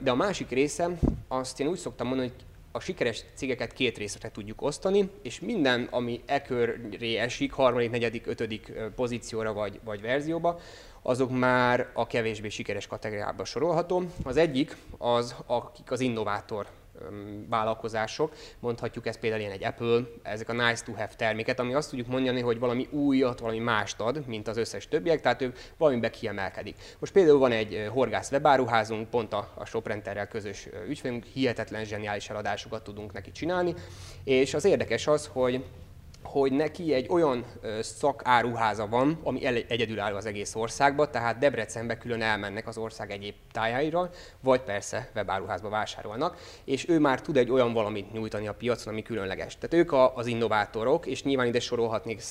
De 0.00 0.10
a 0.10 0.14
másik 0.14 0.50
része, 0.50 0.88
azt 1.28 1.60
én 1.60 1.66
úgy 1.66 1.78
szoktam 1.78 2.06
mondani, 2.06 2.28
hogy 2.28 2.44
a 2.76 2.80
sikeres 2.80 3.24
cégeket 3.34 3.72
két 3.72 3.98
részre 3.98 4.30
tudjuk 4.30 4.62
osztani, 4.62 5.10
és 5.22 5.40
minden, 5.40 5.88
ami 5.90 6.22
e 6.26 6.42
köré 6.42 7.16
esik, 7.16 7.52
harmadik, 7.52 7.90
negyedik, 7.90 8.26
ötödik 8.26 8.72
pozícióra 8.94 9.52
vagy, 9.52 9.80
vagy 9.84 10.00
verzióba, 10.00 10.60
azok 11.02 11.38
már 11.38 11.90
a 11.92 12.06
kevésbé 12.06 12.48
sikeres 12.48 12.86
kategóriába 12.86 13.44
sorolható. 13.44 14.02
Az 14.22 14.36
egyik 14.36 14.76
az, 14.98 15.34
akik 15.46 15.90
az 15.90 16.00
innovátor 16.00 16.66
vállalkozások, 17.48 18.32
mondhatjuk 18.60 19.06
ez 19.06 19.18
például 19.18 19.40
ilyen 19.40 19.52
egy 19.52 19.64
Apple, 19.64 20.00
ezek 20.22 20.48
a 20.48 20.52
nice 20.52 20.84
to 20.84 20.92
have 20.92 21.10
terméket, 21.16 21.60
ami 21.60 21.74
azt 21.74 21.90
tudjuk 21.90 22.08
mondani, 22.08 22.40
hogy 22.40 22.58
valami 22.58 22.88
újat, 22.90 23.40
valami 23.40 23.58
mást 23.58 24.00
ad, 24.00 24.26
mint 24.26 24.48
az 24.48 24.56
összes 24.56 24.88
többiek, 24.88 25.20
tehát 25.20 25.42
ő 25.42 25.52
valamiben 25.76 26.10
kiemelkedik. 26.10 26.76
Most 26.98 27.12
például 27.12 27.38
van 27.38 27.52
egy 27.52 27.88
horgász 27.92 28.30
webáruházunk, 28.30 29.10
pont 29.10 29.32
a, 29.32 29.52
a 29.54 29.64
Shoprenterrel 29.64 30.28
közös 30.28 30.68
ügyfelünk, 30.88 31.24
hihetetlen 31.24 31.84
zseniális 31.84 32.30
eladásokat 32.30 32.82
tudunk 32.82 33.12
neki 33.12 33.30
csinálni, 33.30 33.74
és 34.24 34.54
az 34.54 34.64
érdekes 34.64 35.06
az, 35.06 35.26
hogy 35.32 35.64
hogy 36.24 36.52
neki 36.52 36.94
egy 36.94 37.06
olyan 37.08 37.44
szakáruháza 37.80 38.86
van, 38.86 39.20
ami 39.22 39.44
egyedülálló 39.44 40.16
az 40.16 40.26
egész 40.26 40.54
országban, 40.54 41.10
tehát 41.10 41.38
Debrecenbe 41.38 41.98
külön 41.98 42.22
elmennek 42.22 42.68
az 42.68 42.78
ország 42.78 43.10
egyéb 43.10 43.34
tájáira, 43.52 44.10
vagy 44.40 44.60
persze 44.60 45.10
webáruházba 45.14 45.68
vásárolnak, 45.68 46.36
és 46.64 46.88
ő 46.88 46.98
már 46.98 47.20
tud 47.20 47.36
egy 47.36 47.50
olyan 47.50 47.72
valamit 47.72 48.12
nyújtani 48.12 48.48
a 48.48 48.54
piacon, 48.54 48.92
ami 48.92 49.02
különleges. 49.02 49.58
Tehát 49.58 49.84
ők 49.84 49.92
az 50.14 50.26
innovátorok, 50.26 51.06
és 51.06 51.22
nyilván 51.22 51.46
ide 51.46 51.60
sorolhatnék 51.60 52.22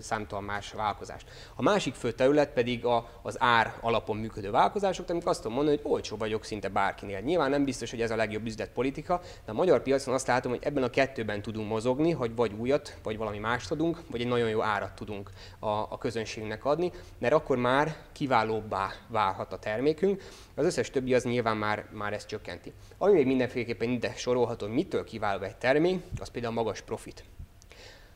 számtalan 0.00 0.44
más 0.44 0.72
vállalkozást. 0.72 1.28
A 1.56 1.62
másik 1.62 1.94
fő 1.94 2.12
terület 2.12 2.52
pedig 2.52 2.84
a, 2.84 3.08
az 3.22 3.36
ár 3.38 3.74
alapon 3.80 4.16
működő 4.16 4.50
vállalkozások, 4.50 5.10
amik 5.10 5.26
azt 5.26 5.40
tudom 5.42 5.56
mondani, 5.56 5.76
hogy 5.82 5.92
olcsó 5.92 6.16
vagyok 6.16 6.44
szinte 6.44 6.68
bárkinél. 6.68 7.20
Nyilván 7.20 7.50
nem 7.50 7.64
biztos, 7.64 7.90
hogy 7.90 8.00
ez 8.00 8.10
a 8.10 8.16
legjobb 8.16 8.46
üzletpolitika, 8.46 9.20
de 9.44 9.50
a 9.50 9.54
magyar 9.54 9.82
piacon 9.82 10.14
azt 10.14 10.26
látom, 10.26 10.52
hogy 10.52 10.62
ebben 10.62 10.82
a 10.82 10.90
kettőben 10.90 11.42
tudunk 11.42 11.68
mozogni, 11.68 12.10
hogy 12.10 12.34
vagy 12.34 12.52
újat, 12.58 12.98
vagy 13.02 13.16
valami 13.16 13.38
mást 13.40 13.70
adunk, 13.70 14.02
vagy 14.10 14.20
egy 14.20 14.26
nagyon 14.26 14.48
jó 14.48 14.62
árat 14.62 14.94
tudunk 14.94 15.30
a, 15.58 15.68
a 15.68 15.98
közönségnek 15.98 16.64
adni, 16.64 16.92
mert 17.18 17.34
akkor 17.34 17.56
már 17.56 17.96
kiválóbbá 18.12 18.92
válhat 19.08 19.52
a 19.52 19.58
termékünk. 19.58 20.22
Az 20.54 20.64
összes 20.64 20.90
többi 20.90 21.14
az 21.14 21.24
nyilván 21.24 21.56
már, 21.56 21.86
már 21.92 22.12
ezt 22.12 22.28
csökkenti. 22.28 22.72
Ami 22.98 23.12
még 23.12 23.26
mindenféleképpen 23.26 23.88
ide 23.88 24.14
sorolható, 24.16 24.66
hogy 24.66 24.74
mitől 24.74 25.04
kiváló 25.04 25.42
egy 25.42 25.56
termék, 25.56 26.02
az 26.20 26.28
például 26.28 26.52
a 26.52 26.60
magas 26.62 26.80
profit. 26.80 27.24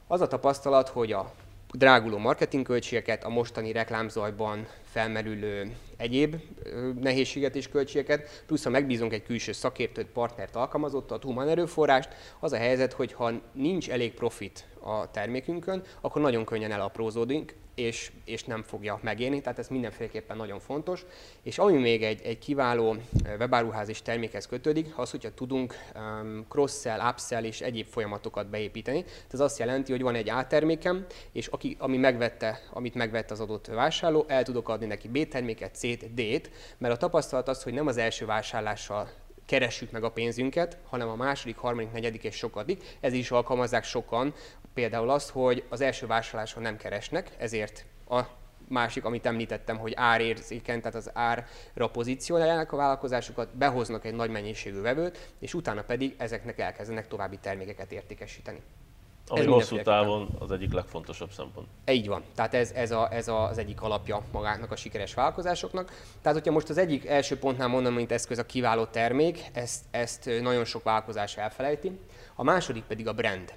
Az 0.07 0.21
a 0.21 0.26
tapasztalat, 0.26 0.88
hogy 0.88 1.12
a 1.12 1.33
dráguló 1.76 2.19
marketingköltségeket, 2.19 3.25
a 3.25 3.28
mostani 3.28 3.73
reklámzajban 3.73 4.66
felmerülő 4.83 5.76
egyéb 5.97 6.37
nehézséget 7.00 7.57
és 7.57 7.69
költségeket, 7.69 8.43
plusz 8.47 8.64
ha 8.64 8.71
megbízunk 8.71 9.12
egy 9.12 9.23
külső 9.23 9.52
szakértőt, 9.52 10.07
partnert, 10.07 10.57
alkalmazottat, 10.57 11.23
human 11.23 11.49
erőforrást, 11.49 12.09
az 12.40 12.52
a 12.52 12.57
helyzet, 12.57 12.93
hogy 12.93 13.12
ha 13.12 13.33
nincs 13.52 13.90
elég 13.90 14.14
profit 14.14 14.66
a 14.81 15.11
termékünkön, 15.11 15.83
akkor 16.00 16.23
nagyon 16.23 16.45
könnyen 16.45 16.73
elaprózódik, 16.73 17.57
és, 17.75 18.12
és 18.25 18.45
nem 18.45 18.62
fogja 18.62 18.99
megérni, 19.02 19.40
tehát 19.40 19.59
ez 19.59 19.69
mindenféleképpen 19.69 20.37
nagyon 20.37 20.61
fontos. 20.61 21.04
És 21.43 21.59
ami 21.59 21.78
még 21.78 22.02
egy, 22.02 22.21
egy 22.23 22.38
kiváló 22.38 22.97
webáruház 23.38 23.88
és 23.88 24.02
termékhez 24.02 24.47
kötődik, 24.47 24.99
az, 24.99 25.11
hogyha 25.11 25.35
tudunk 25.35 25.75
um, 25.95 26.47
cross-sell, 26.49 27.09
upsell 27.09 27.45
és 27.45 27.61
egyéb 27.61 27.87
folyamatokat 27.87 28.50
beépíteni. 28.50 29.02
Tehát 29.02 29.33
ez 29.33 29.40
azt 29.40 29.59
jelenti, 29.59 29.93
hogy 29.93 30.02
van 30.02 30.14
egy 30.14 30.31
A 30.31 30.47
termékem, 30.47 31.07
és 31.33 31.47
aki, 31.47 31.76
ami 31.78 31.97
megvette, 31.97 32.61
amit 32.71 32.95
megvette 32.95 33.33
az 33.33 33.40
adott 33.40 33.66
vásárló, 33.66 34.25
el 34.28 34.43
tudok 34.43 34.69
adni 34.69 34.87
neki 34.87 35.09
B 35.09 35.28
terméket, 35.28 35.75
C-t, 35.75 36.14
D-t, 36.14 36.50
mert 36.78 36.95
a 36.95 36.97
tapasztalat 36.97 37.49
az, 37.49 37.62
hogy 37.62 37.73
nem 37.73 37.87
az 37.87 37.97
első 37.97 38.26
vásárlással 38.26 39.11
keressük 39.46 39.90
meg 39.90 40.04
a 40.04 40.10
pénzünket, 40.10 40.78
hanem 40.88 41.08
a 41.08 41.16
második, 41.16 41.56
harmadik, 41.56 41.92
negyedik 41.92 42.24
és 42.24 42.36
sokadik. 42.36 42.96
Ez 43.00 43.12
is 43.12 43.30
alkalmazzák 43.30 43.84
sokan, 43.84 44.34
például 44.74 45.10
azt, 45.10 45.30
hogy 45.30 45.64
az 45.68 45.80
első 45.80 46.06
vásárláson 46.06 46.62
nem 46.62 46.76
keresnek, 46.76 47.30
ezért 47.38 47.84
a 48.08 48.20
másik, 48.68 49.04
amit 49.04 49.26
említettem, 49.26 49.78
hogy 49.78 49.92
árérzéken, 49.96 50.78
tehát 50.78 50.94
az 50.94 51.10
árra 51.12 51.88
pozícionálják 51.92 52.72
a 52.72 52.76
vállalkozásokat, 52.76 53.56
behoznak 53.56 54.04
egy 54.04 54.14
nagy 54.14 54.30
mennyiségű 54.30 54.80
vevőt, 54.80 55.32
és 55.38 55.54
utána 55.54 55.82
pedig 55.82 56.14
ezeknek 56.18 56.58
elkezdenek 56.58 57.08
további 57.08 57.38
termékeket 57.38 57.92
értékesíteni. 57.92 58.60
Ami 59.28 59.45
hosszú 59.45 59.83
távon 59.83 60.28
az 60.38 60.50
egyik 60.50 60.73
legfontosabb 60.73 61.31
szempont. 61.31 61.66
Így 61.87 62.09
van. 62.09 62.23
Tehát 62.35 62.54
ez, 62.54 62.71
ez, 62.71 62.90
a, 62.90 63.09
ez 63.12 63.28
a, 63.28 63.49
az 63.49 63.59
egyik 63.59 63.83
alapja 63.83 64.23
magának 64.33 64.71
a 64.71 64.76
sikeres 64.76 65.14
vállalkozásoknak. 65.14 65.93
Tehát, 66.23 66.38
hogyha 66.38 66.52
most 66.52 66.69
az 66.69 66.78
egyik 66.78 67.07
első 67.07 67.38
pontnál 67.38 67.69
mondom, 67.69 67.95
mint 67.95 68.12
eszköz 68.12 68.38
a 68.38 68.47
kiváló 68.47 68.85
termék, 68.85 69.45
ezt, 69.52 69.85
ezt 69.90 70.31
nagyon 70.40 70.64
sok 70.64 70.83
vállalkozás 70.83 71.37
elfelejti. 71.37 71.99
A 72.35 72.43
második 72.43 72.83
pedig 72.83 73.09
a 73.09 73.12
brand. 73.12 73.52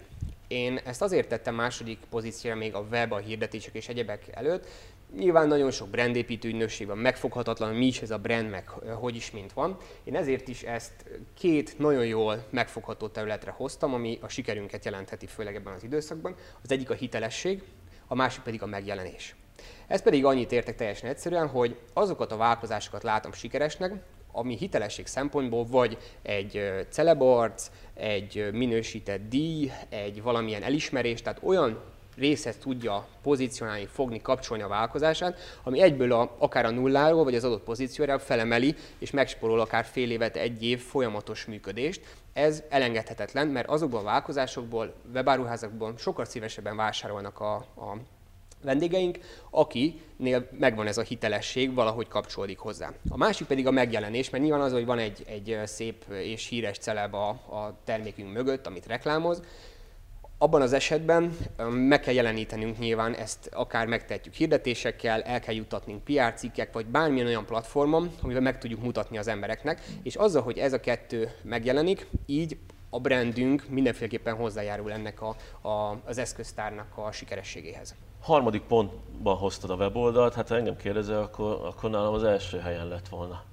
Én 0.48 0.80
ezt 0.86 1.02
azért 1.02 1.28
tettem 1.28 1.56
második 1.56 2.00
pozícióra 2.10 2.56
még 2.56 2.76
a 2.76 2.86
web, 2.92 3.12
a 3.12 3.18
hirdetések 3.18 3.74
és 3.74 3.88
egyebek 3.88 4.28
előtt, 4.32 4.68
Nyilván 5.16 5.48
nagyon 5.48 5.72
sok 5.72 5.90
brandépítő 5.90 6.48
ügynökség 6.48 6.88
van, 6.88 6.98
megfoghatatlan, 6.98 7.76
mi 7.76 7.86
is 7.86 8.02
ez 8.02 8.12
a 8.12 8.18
brand, 8.18 8.50
meg 8.50 8.70
hogy 8.70 9.16
is 9.16 9.32
mint 9.32 9.54
van. 9.54 9.78
Én 10.04 10.16
ezért 10.16 10.48
is 10.48 10.64
ezt 10.64 10.94
két 11.34 11.80
nagyon 11.80 12.06
jól 12.06 12.46
megfogható 12.50 13.08
területre 13.08 13.52
hoztam, 13.52 13.94
ami 13.94 14.18
a 14.22 14.28
sikerünket 14.28 14.86
jelentheti, 14.86 15.28
főleg 15.28 15.56
ebben 15.56 15.74
az 15.74 15.84
időszakban. 15.84 16.36
Az 16.64 16.72
egyik 16.72 16.90
a 16.90 16.94
hitelesség, 16.94 17.64
a 18.08 18.16
másik 18.16 18.42
pedig 18.42 18.62
a 18.62 18.66
megjelenés. 18.66 19.36
Ez 19.88 20.02
pedig 20.02 20.26
annyit 20.26 20.52
értek 20.52 20.76
teljesen 20.76 21.10
egyszerűen, 21.10 21.48
hogy 21.48 21.78
azokat 21.94 22.32
a 22.32 22.38
vállalkozásokat 22.38 23.04
látom 23.04 23.32
sikeresnek, 23.32 23.94
ami 24.32 24.58
hitelesség 24.58 25.08
szempontból 25.08 25.66
vagy 25.66 25.98
egy 26.22 26.72
celebarc, 26.90 27.70
egy 27.94 28.50
minősített 28.52 29.30
díj, 29.30 29.72
egy 29.90 30.22
valamilyen 30.22 30.64
elismerés, 30.64 31.22
tehát 31.22 31.40
olyan 31.44 31.82
részhez 32.18 32.56
tudja 32.56 33.08
pozícionálni, 33.22 33.86
fogni, 33.86 34.22
kapcsolni 34.22 34.64
a 34.64 34.68
vállalkozását, 34.68 35.40
ami 35.64 35.82
egyből 35.82 36.12
a, 36.12 36.36
akár 36.38 36.66
a 36.66 36.70
nulláról, 36.70 37.24
vagy 37.24 37.36
az 37.36 37.44
adott 37.44 37.64
pozícióra 37.64 38.20
felemeli, 38.20 38.76
és 38.98 39.12
megsporol 39.12 39.60
akár 39.60 39.86
fél 39.86 40.12
évet, 40.12 40.36
egy 40.36 40.64
év 40.64 40.80
folyamatos 40.80 41.46
működést. 41.46 42.02
Ez 42.34 42.64
elengedhetetlen, 42.70 43.48
mert 43.48 43.70
azokból 43.70 44.00
a 44.00 44.04
vállalkozásokból, 44.04 44.94
webáruházakból 45.14 45.94
sokkal 45.98 46.26
szívesebben 46.26 46.76
vásárolnak 46.76 47.40
a, 47.40 47.56
a 47.56 47.98
vendégeink, 48.62 49.20
akinél 49.50 50.50
megvan 50.52 50.88
ez 50.88 50.98
a 50.98 51.02
hitelesség, 51.02 51.74
valahogy 51.74 52.08
kapcsolódik 52.08 52.60
hozzá. 52.60 52.94
A 53.10 53.18
másik 53.18 53.48
pedig 53.48 53.68
a 53.68 53.72
megjelenés, 53.72 54.30
mert 54.30 54.44
nyilván 54.44 54.62
az, 54.62 54.72
hogy 54.72 54.86
van 54.86 55.00
egy, 55.00 55.24
egy 55.28 55.60
szép 55.66 56.06
és 56.10 56.48
híres 56.48 56.78
celeb 56.78 57.14
a, 57.14 57.28
a 57.30 57.78
termékünk 57.84 58.34
mögött, 58.34 58.68
amit 58.68 58.86
reklámoz, 58.86 59.42
abban 60.38 60.62
az 60.62 60.74
esetben 60.74 61.38
meg 61.70 62.00
kell 62.00 62.14
jelenítenünk 62.14 62.78
nyilván 62.78 63.14
ezt, 63.14 63.50
akár 63.54 63.88
megtehetjük 63.88 64.34
hirdetésekkel, 64.34 65.22
el 65.22 65.40
kell 65.40 65.54
jutatnunk 65.54 66.04
PR 66.04 66.34
cikkek, 66.36 66.74
vagy 66.74 66.86
bármilyen 66.86 67.28
olyan 67.28 67.46
platformon, 67.46 68.12
amivel 68.22 68.42
meg 68.42 68.58
tudjuk 68.58 68.82
mutatni 68.82 69.18
az 69.18 69.28
embereknek, 69.28 69.82
és 70.04 70.16
azzal, 70.16 70.42
hogy 70.42 70.58
ez 70.58 70.74
a 70.74 70.80
kettő 70.80 71.32
megjelenik, 71.44 72.08
így 72.26 72.58
a 72.90 73.00
brandünk 73.00 73.70
mindenféleképpen 73.70 74.36
hozzájárul 74.36 74.92
ennek 74.92 75.22
a, 75.22 75.36
a, 75.68 75.98
az 76.06 76.18
eszköztárnak 76.18 76.88
a 76.96 77.12
sikerességéhez. 77.12 77.96
Harmadik 78.22 78.62
pontban 78.62 79.38
hoztad 79.38 79.70
a 79.70 79.76
weboldalt, 79.76 80.34
hát 80.34 80.48
ha 80.48 80.56
engem 80.56 80.76
kérdezel, 80.76 81.22
akkor, 81.22 81.60
akkor 81.66 81.90
nálam 81.90 82.14
az 82.14 82.24
első 82.24 82.60
helyen 82.60 82.88
lett 82.88 83.08
volna. 83.08 83.44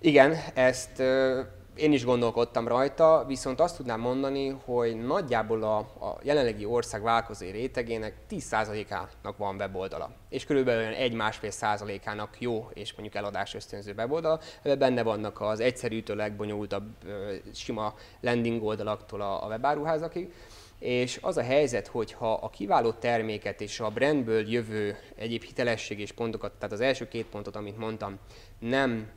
Igen, 0.00 0.36
ezt 0.54 1.02
én 1.80 1.92
is 1.92 2.04
gondolkodtam 2.04 2.68
rajta, 2.68 3.24
viszont 3.26 3.60
azt 3.60 3.76
tudnám 3.76 4.00
mondani, 4.00 4.48
hogy 4.64 5.04
nagyjából 5.06 5.62
a, 5.62 5.78
a 5.78 6.18
jelenlegi 6.22 6.64
ország 6.64 7.02
vállalkozói 7.02 7.50
rétegének 7.50 8.14
10%-ának 8.30 9.36
van 9.36 9.56
weboldala, 9.56 10.10
és 10.28 10.44
körülbelül 10.44 10.82
olyan 10.82 11.12
1-1,5 11.12 11.50
százalékának 11.50 12.40
jó 12.40 12.68
és 12.74 12.92
mondjuk 12.92 13.14
eladás 13.14 13.54
ösztönző 13.54 13.92
weboldala. 13.96 14.40
Ebben 14.62 14.78
benne 14.78 15.02
vannak 15.02 15.40
az 15.40 15.60
egyszerűtől 15.60 16.16
legbonyolultabb 16.16 16.88
sima 17.54 17.94
landing 18.20 18.64
oldalaktól 18.64 19.20
a, 19.20 19.44
a 19.44 19.46
webáruházakig. 19.46 20.32
És 20.78 21.18
az 21.22 21.36
a 21.36 21.42
helyzet, 21.42 21.86
hogy 21.86 22.12
ha 22.12 22.32
a 22.32 22.50
kiváló 22.50 22.92
terméket 22.92 23.60
és 23.60 23.80
a 23.80 23.88
brandből 23.90 24.50
jövő 24.50 24.96
egyéb 25.16 25.42
hitelesség 25.42 26.00
és 26.00 26.12
pontokat, 26.12 26.52
tehát 26.52 26.72
az 26.72 26.80
első 26.80 27.08
két 27.08 27.26
pontot, 27.26 27.56
amit 27.56 27.78
mondtam, 27.78 28.18
nem 28.58 29.08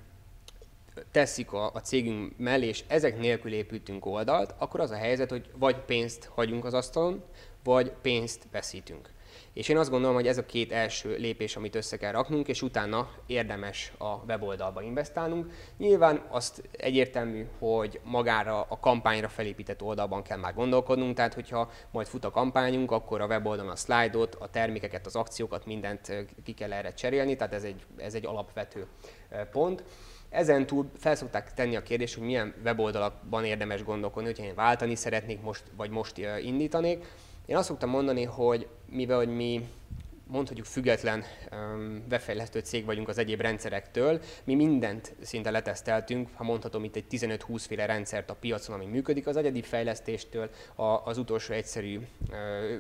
teszik 1.12 1.52
a, 1.52 1.72
a 1.74 1.80
cégünk 1.80 2.34
mellé, 2.38 2.68
és 2.68 2.84
ezek 2.88 3.20
nélkül 3.20 3.54
építünk 3.54 4.06
oldalt, 4.06 4.56
akkor 4.58 4.80
az 4.80 4.92
a 4.92 4.96
helyzet, 4.96 5.30
hogy 5.30 5.50
vagy 5.58 5.78
pénzt 5.78 6.26
hagyunk 6.26 6.66
az 6.66 6.74
asztalon, 6.74 7.24
vagy 7.64 7.92
pénzt 8.02 8.48
veszítünk. 8.52 9.10
És 9.54 9.70
én 9.70 9.78
azt 9.78 9.90
gondolom, 9.90 10.16
hogy 10.16 10.28
ez 10.28 10.38
a 10.38 10.46
két 10.46 10.72
első 10.72 11.16
lépés, 11.16 11.56
amit 11.56 11.76
össze 11.76 11.98
kell 11.98 12.12
raknunk, 12.12 12.48
és 12.48 12.62
utána 12.62 13.10
érdemes 13.26 13.94
a 13.98 14.16
weboldalba 14.28 14.82
investálnunk. 14.82 15.52
Nyilván 15.78 16.26
azt 16.30 16.64
egyértelmű, 16.72 17.46
hogy 17.60 18.00
magára 18.04 18.62
a 18.62 18.80
kampányra 18.80 19.28
felépített 19.28 19.82
oldalban 19.82 20.24
kell 20.24 20.38
már 20.38 20.54
gondolkodnunk, 20.54 21.16
tehát 21.16 21.34
hogyha 21.34 21.72
majd 21.92 22.08
fut 22.08 22.26
a 22.26 22.32
kampányunk, 22.32 22.92
akkor 22.92 23.22
a 23.22 23.26
weboldalon 23.26 23.72
a 23.72 23.76
szlájdot, 23.76 24.36
a 24.36 24.50
termékeket, 24.50 25.06
az 25.06 25.16
akciókat, 25.16 25.66
mindent 25.66 26.26
ki 26.44 26.54
kell 26.54 26.74
erre 26.74 26.94
cserélni, 26.94 27.36
tehát 27.36 27.54
ez 27.54 27.64
egy, 27.64 27.86
ez 27.98 28.14
egy 28.14 28.26
alapvető 28.26 28.88
pont. 29.52 29.84
Ezen 30.34 30.66
túl 30.66 30.90
felszokták 30.98 31.54
tenni 31.54 31.76
a 31.76 31.84
kérdést, 31.84 32.14
hogy 32.14 32.24
milyen 32.24 32.54
weboldalakban 32.64 33.46
érdemes 33.46 33.84
gondolkodni, 33.84 34.30
hogyha 34.30 34.44
én 34.44 34.56
váltani 34.56 34.96
szeretnék 34.96 35.42
most, 35.42 35.64
vagy 35.78 35.90
most 35.90 36.18
indítanék. 36.42 37.06
Én 37.46 37.56
azt 37.56 37.68
szoktam 37.68 37.90
mondani, 37.90 38.24
hogy 38.24 38.68
mivel 38.90 39.18
hogy 39.18 39.36
mi 39.36 39.68
mondhatjuk 40.34 40.66
független 40.66 41.24
webfejlesztő 42.10 42.60
cég 42.60 42.86
vagyunk 42.86 43.08
az 43.08 43.18
egyéb 43.18 43.42
rendszerektől. 43.42 44.22
Mi 44.44 44.56
mindent 44.56 45.16
szinte 45.22 45.52
leteszteltünk, 45.52 46.30
ha 46.34 46.44
mondhatom 46.44 46.84
itt 46.84 46.96
egy 46.96 47.06
15-20 47.10 47.64
féle 47.68 47.86
rendszert 47.86 48.30
a 48.30 48.36
piacon, 48.36 48.76
ami 48.76 48.86
működik 48.86 49.28
az 49.28 49.38
egyedi 49.38 49.62
fejlesztéstől 49.62 50.50
az 51.04 51.18
utolsó 51.18 51.54
egyszerű 51.54 52.00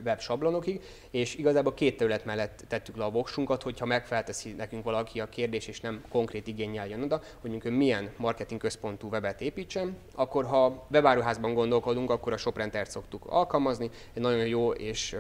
web 0.04 0.20
sablonokig, 0.20 0.82
és 1.12 1.36
igazából 1.36 1.74
két 1.74 1.98
terület 1.98 2.26
mellett 2.26 2.64
tettük 2.68 2.98
le 2.98 3.04
a 3.04 3.12
voksunkat, 3.12 3.64
hogyha 3.64 3.86
megfelteszi 3.86 4.52
nekünk 4.52 4.84
valaki 4.84 5.20
a 5.20 5.30
kérdés, 5.30 5.68
és 5.68 5.80
nem 5.80 6.04
konkrét 6.10 6.48
igényel 6.48 6.88
jön 6.88 7.02
oda, 7.04 7.22
hogy 7.42 7.50
mondjuk 7.50 7.74
milyen 7.74 8.12
marketing 8.18 8.60
központú 8.60 9.08
webet 9.08 9.42
építsen, 9.42 9.98
akkor 10.16 10.46
ha 10.46 10.88
webáruházban 10.92 11.54
gondolkodunk, 11.54 12.10
akkor 12.10 12.34
a 12.34 12.38
ShopRentert 12.38 12.92
szoktuk 12.92 13.26
alkalmazni, 13.26 13.90
egy 14.14 14.22
nagyon 14.22 14.48
jó 14.48 14.72
és 14.72 15.16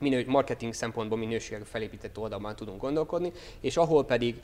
minő, 0.00 0.24
marketing 0.26 0.72
szempontból 0.72 1.18
minőségileg 1.18 1.66
felépített 1.66 2.18
oldalban 2.18 2.56
tudunk 2.56 2.80
gondolkodni, 2.80 3.32
és 3.60 3.76
ahol 3.76 4.04
pedig 4.04 4.42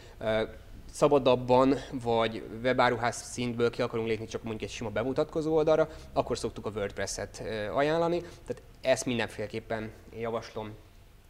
szabadabban, 0.91 1.75
vagy 2.03 2.43
webáruház 2.63 3.17
szintből 3.17 3.71
ki 3.71 3.83
akarunk 3.83 4.09
lépni 4.09 4.27
csak 4.27 4.43
mondjuk 4.43 4.71
egy 4.71 4.77
sima 4.77 4.91
bemutatkozó 4.91 5.55
oldalra, 5.55 5.89
akkor 6.13 6.39
szoktuk 6.39 6.67
a 6.67 6.71
WordPress-et 6.71 7.43
ajánlani. 7.75 8.19
Tehát 8.21 8.63
ezt 8.81 9.07
mindenféleképpen 9.07 9.91
javaslom 10.19 10.71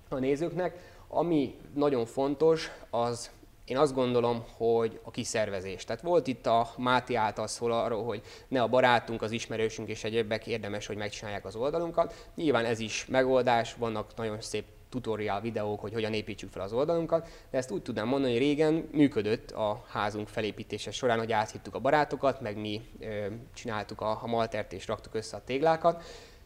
a 0.09 0.19
nézőknek. 0.19 0.93
Ami 1.09 1.55
nagyon 1.75 2.07
fontos, 2.07 2.71
az 2.91 3.31
én 3.65 3.77
azt 3.77 3.95
gondolom, 3.95 4.45
hogy 4.57 5.01
a 5.03 5.11
kiszervezés. 5.11 5.85
Tehát 5.85 6.03
volt 6.03 6.27
itt 6.27 6.47
a 6.47 6.71
Máté 6.77 7.15
által 7.15 7.47
szól 7.47 7.73
arról, 7.73 8.05
hogy 8.05 8.23
ne 8.49 8.63
a 8.63 8.69
barátunk, 8.69 9.23
az 9.23 9.31
ismerősünk 9.31 9.89
és 9.89 10.05
egyébek 10.05 10.47
érdemes, 10.47 10.87
hogy 10.87 10.97
megcsinálják 10.97 11.45
az 11.45 11.57
oldalunkat. 11.57 12.31
Nyilván 12.35 12.65
ez 12.65 12.79
is 12.79 13.07
megoldás, 13.07 13.75
vannak 13.75 14.17
nagyon 14.17 14.41
szép 14.41 14.65
tutorial 14.89 15.41
videók, 15.41 15.81
hogy 15.81 15.93
hogyan 15.93 16.13
építsük 16.13 16.51
fel 16.51 16.63
az 16.63 16.73
oldalunkat, 16.73 17.29
de 17.51 17.59
ezt 17.59 17.71
úgy 17.71 17.83
tudnám 17.83 18.09
mondani, 18.09 18.33
hogy 18.33 18.43
régen 18.43 18.89
működött 18.93 19.51
a 19.51 19.85
házunk 19.89 20.29
felépítése 20.29 20.91
során, 20.91 21.19
hogy 21.19 21.33
áthittük 21.33 21.75
a 21.75 21.79
barátokat, 21.79 22.41
meg 22.41 22.57
mi 22.61 22.83
ö, 23.01 23.27
csináltuk 23.55 24.01
a, 24.01 24.19
a 24.23 24.27
maltert 24.27 24.73
és 24.73 24.87
raktuk 24.87 25.15
össze 25.15 25.37
a 25.37 25.45
téglákat, 25.45 26.03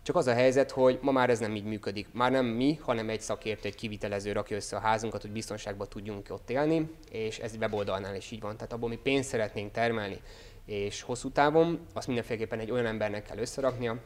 csak 0.09 0.17
az 0.17 0.27
a 0.27 0.35
helyzet, 0.35 0.71
hogy 0.71 0.99
ma 1.03 1.11
már 1.11 1.31
ez 1.31 1.39
nem 1.39 1.55
így 1.57 1.65
működik. 1.65 2.07
Már 2.13 2.31
nem 2.31 2.47
mi, 2.47 2.79
hanem 2.83 3.09
egy 3.09 3.21
szakértő, 3.21 3.69
egy 3.69 3.75
kivitelező 3.75 4.33
rakja 4.33 4.57
össze 4.57 4.77
a 4.77 4.81
házunkat, 4.81 5.23
hogy 5.23 5.31
biztonságban 5.31 5.89
tudjunk 5.89 6.27
ott 6.31 6.51
élni, 6.51 6.91
és 7.11 7.39
ez 7.39 7.55
weboldalnál 7.55 8.15
is 8.17 8.31
így 8.31 8.41
van. 8.41 8.57
Tehát 8.57 8.73
abból 8.73 8.89
mi 8.89 8.97
pénzt 8.97 9.29
szeretnénk 9.29 9.73
termelni, 9.73 10.21
és 10.65 11.03
hosszú 11.03 11.31
távon 11.31 11.87
azt 11.93 12.07
mindenféleképpen 12.07 12.59
egy 12.59 12.71
olyan 12.71 12.87
embernek 12.87 13.25
kell 13.25 13.39
összeraknia, 13.39 13.97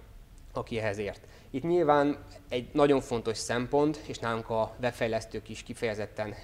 aki 0.52 0.78
ehhez 0.78 0.98
ért. 0.98 1.20
Itt 1.50 1.62
nyilván 1.62 2.24
egy 2.48 2.68
nagyon 2.72 3.00
fontos 3.00 3.36
szempont, 3.36 3.96
és 4.06 4.18
nálunk 4.18 4.50
a 4.50 4.74
webfejlesztők 4.80 5.48
is 5.48 5.62
kifejezetten 5.62 6.34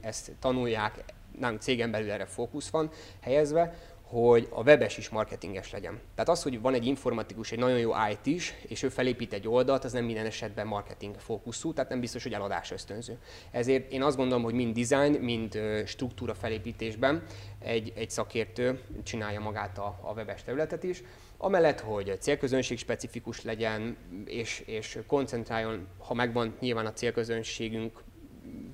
ezt 0.00 0.32
tanulják, 0.40 1.04
nálunk 1.38 1.60
cégen 1.60 1.90
belül 1.90 2.10
erre 2.10 2.26
fókusz 2.26 2.68
van 2.68 2.90
helyezve, 3.20 3.74
hogy 4.10 4.48
a 4.50 4.62
webes 4.62 4.98
is 4.98 5.08
marketinges 5.08 5.70
legyen. 5.70 6.00
Tehát 6.14 6.28
az, 6.28 6.42
hogy 6.42 6.60
van 6.60 6.74
egy 6.74 6.86
informatikus, 6.86 7.52
egy 7.52 7.58
nagyon 7.58 7.78
jó 7.78 7.92
IT 8.10 8.26
is, 8.26 8.54
és 8.68 8.82
ő 8.82 8.88
felépít 8.88 9.32
egy 9.32 9.48
oldalt, 9.48 9.84
az 9.84 9.92
nem 9.92 10.04
minden 10.04 10.26
esetben 10.26 10.66
marketing 10.66 11.14
fókuszú, 11.18 11.72
tehát 11.72 11.90
nem 11.90 12.00
biztos, 12.00 12.22
hogy 12.22 12.32
eladás 12.32 12.70
ösztönző. 12.70 13.18
Ezért 13.50 13.92
én 13.92 14.02
azt 14.02 14.16
gondolom, 14.16 14.42
hogy 14.42 14.54
mind 14.54 14.78
design, 14.78 15.12
mind 15.12 15.58
struktúra 15.86 16.34
felépítésben 16.34 17.22
egy, 17.58 17.92
egy 17.96 18.10
szakértő 18.10 18.80
csinálja 19.02 19.40
magát 19.40 19.78
a, 19.78 19.98
a 20.00 20.12
webes 20.12 20.42
területet 20.42 20.82
is, 20.82 21.02
amellett, 21.36 21.80
hogy 21.80 22.16
célközönség 22.20 22.78
specifikus 22.78 23.42
legyen, 23.42 23.96
és, 24.24 24.62
és 24.66 24.98
koncentráljon, 25.06 25.86
ha 25.98 26.14
megvan 26.14 26.56
nyilván 26.60 26.86
a 26.86 26.92
célközönségünk 26.92 28.02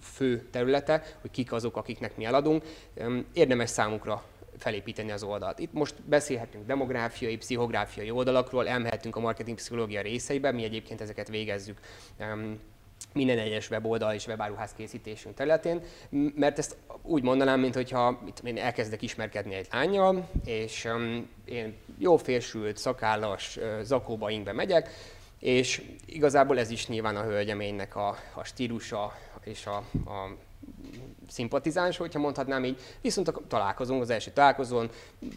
fő 0.00 0.48
területe, 0.50 1.02
hogy 1.20 1.30
kik 1.30 1.52
azok, 1.52 1.76
akiknek 1.76 2.16
mi 2.16 2.24
eladunk, 2.24 2.64
érdemes 3.32 3.70
számukra 3.70 4.24
felépíteni 4.58 5.10
az 5.10 5.22
oldalt. 5.22 5.58
Itt 5.58 5.72
most 5.72 5.94
beszélhetünk 6.02 6.66
demográfiai, 6.66 7.36
pszichográfiai 7.36 8.10
oldalakról, 8.10 8.68
elmehetünk 8.68 9.16
a 9.16 9.20
marketing 9.20 9.56
pszichológia 9.56 10.00
részeibe, 10.00 10.52
mi 10.52 10.64
egyébként 10.64 11.00
ezeket 11.00 11.28
végezzük 11.28 11.78
minden 13.12 13.38
egyes 13.38 13.70
weboldal 13.70 14.14
és 14.14 14.26
webáruház 14.26 14.72
készítésünk 14.72 15.34
területén, 15.34 15.80
mert 16.34 16.58
ezt 16.58 16.76
úgy 17.02 17.22
mondanám, 17.22 17.60
mint 17.60 17.74
hogyha 17.74 18.20
én 18.44 18.58
elkezdek 18.58 19.02
ismerkedni 19.02 19.54
egy 19.54 19.68
lányjal, 19.72 20.28
és 20.44 20.88
én 21.44 21.74
jó 21.98 22.16
félsült, 22.16 22.76
szakállas, 22.76 23.58
zakóba 23.82 24.30
ingbe 24.30 24.52
megyek, 24.52 24.90
és 25.38 25.82
igazából 26.06 26.58
ez 26.58 26.70
is 26.70 26.86
nyilván 26.86 27.16
a 27.16 27.22
hölgyeménynek 27.22 27.96
a, 27.96 28.16
a 28.34 28.44
stílusa 28.44 29.18
és 29.44 29.66
a, 29.66 29.76
a 30.10 30.36
szimpatizáns, 31.28 31.96
hogyha 31.96 32.18
mondhatnám 32.18 32.64
így, 32.64 32.80
viszont 33.00 33.32
találkozunk 33.48 34.02
az 34.02 34.10
első 34.10 34.30
találkozón, 34.30 34.90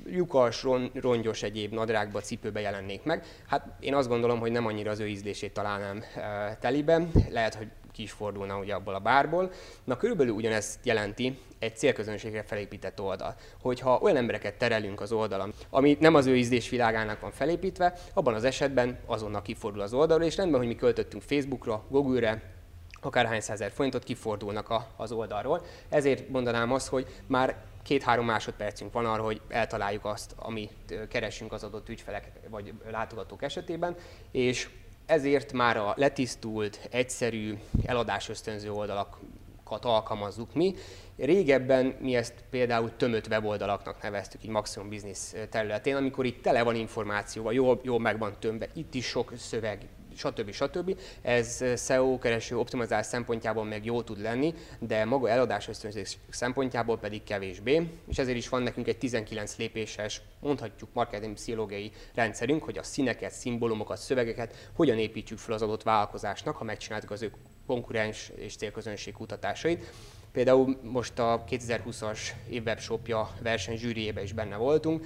lyukas, 0.06 0.66
rongyos 0.94 1.44
egyéb 1.44 1.74
nadrágba, 1.74 2.22
cipőbe 2.22 2.60
jelennék 2.60 3.04
meg. 3.04 3.26
Hát 3.48 3.66
én 3.80 3.96
azt 3.96 4.08
gondolom, 4.08 4.40
hogy 4.40 4.52
nem 4.52 4.66
annyira 4.66 4.92
az 4.92 5.00
ő 5.00 5.08
ízlését 5.08 5.54
találnám 5.54 6.04
e, 6.16 6.58
telibe, 6.62 7.08
lehet, 7.30 7.56
hogy 7.56 7.68
ki 7.92 8.02
is 8.02 8.12
fordulna 8.12 8.58
ugye 8.58 8.74
abból 8.74 8.96
a 8.96 9.00
bárból. 9.00 9.52
Na 9.84 9.98
körülbelül 9.98 10.34
ugyanezt 10.34 10.86
jelenti 10.86 11.40
egy 11.60 11.78
célközönségre 11.78 12.44
felépített 12.44 13.02
oldal. 13.02 13.36
Hogyha 13.62 14.00
olyan 14.02 14.18
embereket 14.18 14.58
terelünk 14.58 15.02
az 15.02 15.12
oldalon, 15.12 15.54
ami 15.70 15.98
nem 16.00 16.16
az 16.16 16.26
ő 16.26 16.36
ízlés 16.36 16.70
világának 16.70 17.20
van 17.20 17.32
felépítve, 17.32 17.94
abban 18.14 18.34
az 18.34 18.44
esetben 18.44 19.00
azonnal 19.06 19.42
kifordul 19.42 19.82
az 19.82 19.94
oldalról, 19.94 20.28
és 20.28 20.36
rendben, 20.36 20.60
hogy 20.60 20.68
mi 20.68 20.76
költöttünk 20.76 21.24
Facebookra, 21.24 21.86
Google-re, 21.90 22.59
akárhány 23.02 23.42
százer 23.42 23.72
forintot 23.72 24.04
kifordulnak 24.04 24.70
a, 24.70 24.88
az 24.96 25.12
oldalról. 25.12 25.66
Ezért 25.90 26.30
mondanám 26.30 26.72
azt, 26.72 26.88
hogy 26.88 27.08
már 27.28 27.56
két-három 27.84 28.26
másodpercünk 28.26 28.94
van 28.94 29.06
arra, 29.06 29.24
hogy 29.24 29.42
eltaláljuk 29.48 30.06
azt, 30.06 30.34
amit 30.36 31.08
keresünk 31.10 31.52
az 31.52 31.64
adott 31.64 31.90
ügyfelek 31.90 32.32
vagy 32.50 32.74
látogatók 32.92 33.44
esetében, 33.44 33.96
és 34.32 34.70
ezért 35.06 35.54
már 35.54 35.78
a 35.78 35.94
letisztult, 35.98 36.88
egyszerű, 36.92 37.58
eladás 37.86 38.30
ösztönző 38.30 38.72
oldalakat 38.72 39.86
alkalmazzuk 39.86 40.54
mi. 40.54 40.76
Régebben 41.18 41.96
mi 42.00 42.16
ezt 42.16 42.34
például 42.50 42.92
tömött 42.98 43.28
weboldalaknak 43.28 44.02
neveztük, 44.02 44.44
így 44.44 44.50
Maximum 44.50 44.90
Business 44.90 45.34
területén, 45.50 45.96
amikor 45.96 46.26
itt 46.26 46.42
tele 46.42 46.64
van 46.64 46.76
információval, 46.76 47.54
jól, 47.54 47.80
jól 47.84 48.00
meg 48.00 48.20
van 48.20 48.36
tömve, 48.40 48.68
itt 48.74 48.94
is 48.94 49.06
sok 49.06 49.34
szöveg, 49.38 49.88
stb. 50.20 50.52
stb. 50.52 51.00
Ez 51.22 51.64
SEO 51.76 52.18
kereső 52.18 52.58
optimalizás 52.58 53.06
szempontjából 53.06 53.64
meg 53.64 53.86
jó 53.86 54.02
tud 54.02 54.22
lenni, 54.22 54.54
de 54.80 55.06
maga 55.06 55.30
eladás 55.30 55.68
ösztönzés 55.68 56.18
szempontjából 56.30 56.98
pedig 56.98 57.24
kevésbé, 57.24 57.90
és 58.08 58.18
ezért 58.18 58.38
is 58.38 58.50
van 58.50 58.62
nekünk 58.62 58.88
egy 58.88 58.98
19 58.98 59.58
lépéses, 59.58 60.22
mondhatjuk 60.40 60.90
marketing 60.94 61.34
pszichológiai 61.34 61.92
rendszerünk, 62.14 62.64
hogy 62.64 62.78
a 62.78 62.84
színeket, 62.84 63.32
szimbólumokat, 63.32 63.98
szövegeket 63.98 64.70
hogyan 64.74 64.98
építsük 64.98 65.38
fel 65.38 65.54
az 65.54 65.62
adott 65.62 65.84
vállalkozásnak, 65.84 66.56
ha 66.56 66.64
megcsináltuk 66.64 67.12
az 67.12 67.22
ő 67.22 67.32
konkurens 67.66 68.32
és 68.36 68.56
célközönség 68.56 69.14
kutatásait. 69.14 69.92
Például 70.40 70.78
most 70.84 71.20
a 71.20 71.44
2020-as 71.50 72.20
évwebshopja 72.50 73.30
verseny 73.42 73.78
zsűriébe 73.78 74.24
is 74.24 74.34
benne 74.34 74.56
voltunk, 74.56 75.06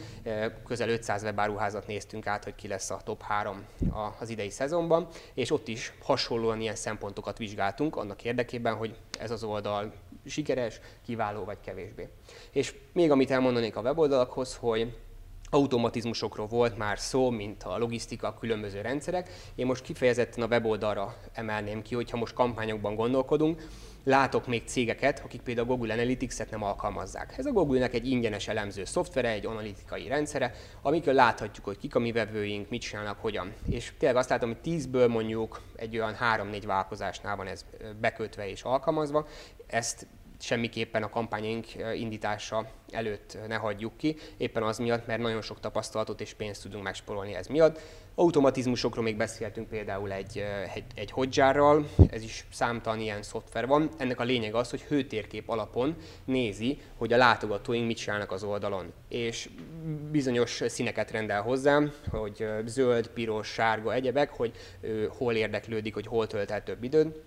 közel 0.65 0.89
500 0.89 1.23
webáruházat 1.23 1.87
néztünk 1.87 2.27
át, 2.27 2.43
hogy 2.43 2.55
ki 2.55 2.67
lesz 2.67 2.89
a 2.89 3.01
top 3.03 3.21
3 3.21 3.65
az 4.19 4.29
idei 4.29 4.49
szezonban, 4.49 5.07
és 5.33 5.51
ott 5.51 5.67
is 5.67 5.93
hasonlóan 6.01 6.61
ilyen 6.61 6.75
szempontokat 6.75 7.37
vizsgáltunk 7.37 7.95
annak 7.95 8.23
érdekében, 8.23 8.75
hogy 8.75 8.95
ez 9.19 9.31
az 9.31 9.43
oldal 9.43 9.93
sikeres, 10.25 10.79
kiváló 11.05 11.43
vagy 11.43 11.57
kevésbé. 11.65 12.09
És 12.51 12.75
még 12.91 13.11
amit 13.11 13.31
elmondanék 13.31 13.75
a 13.75 13.81
weboldalakhoz, 13.81 14.55
hogy 14.55 14.97
automatizmusokról 15.49 16.47
volt 16.47 16.77
már 16.77 16.99
szó, 16.99 17.29
mint 17.29 17.63
a 17.63 17.77
logisztika, 17.77 18.27
a 18.27 18.37
különböző 18.39 18.81
rendszerek. 18.81 19.29
Én 19.55 19.65
most 19.65 19.83
kifejezetten 19.83 20.43
a 20.43 20.47
weboldalra 20.47 21.15
emelném 21.33 21.81
ki, 21.81 21.95
hogyha 21.95 22.17
most 22.17 22.33
kampányokban 22.33 22.95
gondolkodunk, 22.95 23.61
látok 24.03 24.47
még 24.47 24.63
cégeket, 24.65 25.19
akik 25.19 25.41
például 25.41 25.67
a 25.67 25.75
Google 25.75 25.93
Analytics-et 25.93 26.51
nem 26.51 26.63
alkalmazzák. 26.63 27.37
Ez 27.37 27.45
a 27.45 27.51
Google-nek 27.51 27.93
egy 27.93 28.07
ingyenes 28.07 28.47
elemző 28.47 28.85
szoftvere, 28.85 29.29
egy 29.29 29.45
analitikai 29.45 30.07
rendszere, 30.07 30.53
amikor 30.81 31.13
láthatjuk, 31.13 31.65
hogy 31.65 31.77
kik 31.77 31.95
a 31.95 31.99
mi 31.99 32.11
vevőink, 32.11 32.69
mit 32.69 32.81
csinálnak, 32.81 33.19
hogyan. 33.21 33.53
És 33.69 33.93
tényleg 33.97 34.17
azt 34.17 34.29
látom, 34.29 34.49
hogy 34.49 34.73
10-ből 34.73 35.09
mondjuk 35.09 35.61
egy 35.75 35.97
olyan 35.97 36.17
3-4 36.21 36.61
vállalkozásnál 36.65 37.35
van 37.35 37.47
ez 37.47 37.65
bekötve 37.99 38.49
és 38.49 38.61
alkalmazva. 38.61 39.27
Ezt 39.67 40.07
semmiképpen 40.43 41.03
a 41.03 41.09
kampányunk 41.09 41.65
indítása 41.95 42.67
előtt 42.91 43.37
ne 43.47 43.55
hagyjuk 43.55 43.97
ki, 43.97 44.15
éppen 44.37 44.63
az 44.63 44.77
miatt, 44.77 45.07
mert 45.07 45.21
nagyon 45.21 45.41
sok 45.41 45.59
tapasztalatot 45.59 46.21
és 46.21 46.33
pénzt 46.33 46.61
tudunk 46.61 46.83
megsporolni 46.83 47.33
ez 47.33 47.47
miatt. 47.47 47.79
Automatizmusokról 48.15 49.03
még 49.03 49.17
beszéltünk 49.17 49.67
például 49.67 50.11
egy, 50.11 50.43
egy, 50.73 50.83
egy 50.95 51.11
Hotjar-ral, 51.11 51.89
ez 52.09 52.23
is 52.23 52.45
számtalan 52.51 52.99
ilyen 52.99 53.23
szoftver 53.23 53.67
van. 53.67 53.89
Ennek 53.97 54.19
a 54.19 54.23
lényeg 54.23 54.55
az, 54.55 54.69
hogy 54.69 54.81
hőtérkép 54.81 55.49
alapon 55.49 55.95
nézi, 56.25 56.77
hogy 56.97 57.13
a 57.13 57.17
látogatóink 57.17 57.87
mit 57.87 57.97
csinálnak 57.97 58.31
az 58.31 58.43
oldalon. 58.43 58.93
És 59.07 59.49
bizonyos 60.11 60.61
színeket 60.67 61.11
rendel 61.11 61.41
hozzá, 61.41 61.81
hogy 62.09 62.45
zöld, 62.65 63.07
piros, 63.07 63.47
sárga, 63.47 63.93
egyebek, 63.93 64.29
hogy 64.29 64.51
hol 65.17 65.33
érdeklődik, 65.33 65.93
hogy 65.93 66.07
hol 66.07 66.27
tölt 66.27 66.51
el 66.51 66.63
több 66.63 66.83
időt 66.83 67.21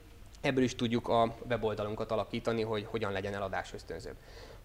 Ebből 0.47 0.65
is 0.65 0.75
tudjuk 0.75 1.09
a 1.09 1.35
weboldalunkat 1.49 2.11
alakítani, 2.11 2.63
hogy 2.63 2.87
hogyan 2.91 3.13
legyen 3.13 3.35
eladás 3.35 3.73
ösztönző. 3.75 4.15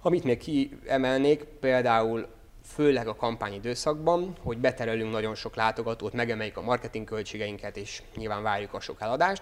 Amit 0.01 0.23
még 0.23 0.37
kiemelnék, 0.37 1.43
például 1.43 2.27
főleg 2.63 3.07
a 3.07 3.15
kampányidőszakban, 3.15 4.35
hogy 4.43 4.57
beterelünk 4.57 5.11
nagyon 5.11 5.35
sok 5.35 5.55
látogatót, 5.55 6.13
megemeljük 6.13 6.57
a 6.57 6.61
marketing 6.61 7.05
költségeinket, 7.05 7.77
és 7.77 8.03
nyilván 8.15 8.43
várjuk 8.43 8.73
a 8.73 8.79
sok 8.79 9.01
eladást. 9.01 9.41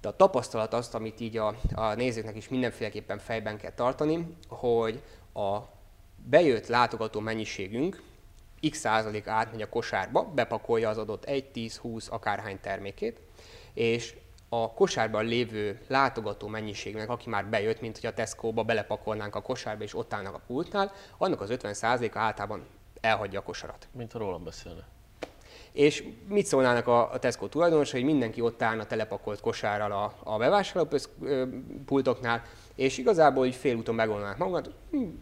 De 0.00 0.08
a 0.08 0.16
tapasztalat 0.16 0.74
azt, 0.74 0.94
amit 0.94 1.20
így 1.20 1.36
a, 1.36 1.56
a 1.74 1.94
nézőknek 1.94 2.36
is 2.36 2.48
mindenféleképpen 2.48 3.18
fejben 3.18 3.58
kell 3.58 3.72
tartani, 3.72 4.36
hogy 4.48 5.02
a 5.34 5.58
bejött 6.28 6.66
látogató 6.66 7.20
mennyiségünk 7.20 8.02
x 8.70 8.78
százalék 8.78 9.26
átmegy 9.26 9.62
a 9.62 9.68
kosárba, 9.68 10.24
bepakolja 10.34 10.88
az 10.88 10.98
adott 10.98 11.24
1, 11.24 11.44
10, 11.50 11.76
20, 11.76 12.08
akárhány 12.10 12.60
termékét, 12.60 13.20
és 13.74 14.14
a 14.62 14.72
kosárban 14.72 15.24
lévő 15.24 15.80
látogató 15.88 16.46
mennyiségnek, 16.46 17.10
aki 17.10 17.28
már 17.28 17.46
bejött, 17.46 17.80
mint 17.80 17.98
hogy 17.98 18.10
a 18.10 18.14
Tesco-ba 18.14 18.62
belepakolnánk 18.62 19.34
a 19.34 19.40
kosárba 19.40 19.82
és 19.82 19.94
ott 19.94 20.14
állnak 20.14 20.34
a 20.34 20.40
pultnál, 20.46 20.92
annak 21.18 21.40
az 21.40 21.48
50%-a 21.52 22.18
általában 22.18 22.66
elhagyja 23.00 23.38
a 23.38 23.42
kosarat. 23.42 23.88
Mint 23.92 24.12
ha 24.12 24.18
rólam 24.18 24.44
beszélne. 24.44 24.86
És 25.72 26.04
mit 26.28 26.46
szólnának 26.46 26.86
a, 26.86 27.12
a 27.12 27.18
Tesco 27.18 27.48
tulajdonos, 27.48 27.90
hogy 27.90 28.04
mindenki 28.04 28.40
ott 28.40 28.62
állna 28.62 28.86
telepakolt 28.86 29.40
kosárral 29.40 29.92
a, 29.92 30.14
a 30.22 30.38
bevásárló 30.38 30.88
pultoknál, 31.84 32.42
és 32.74 32.98
igazából 32.98 33.46
így 33.46 33.54
félúton 33.54 33.94
megoldnák 33.94 34.36
magukat, 34.36 34.70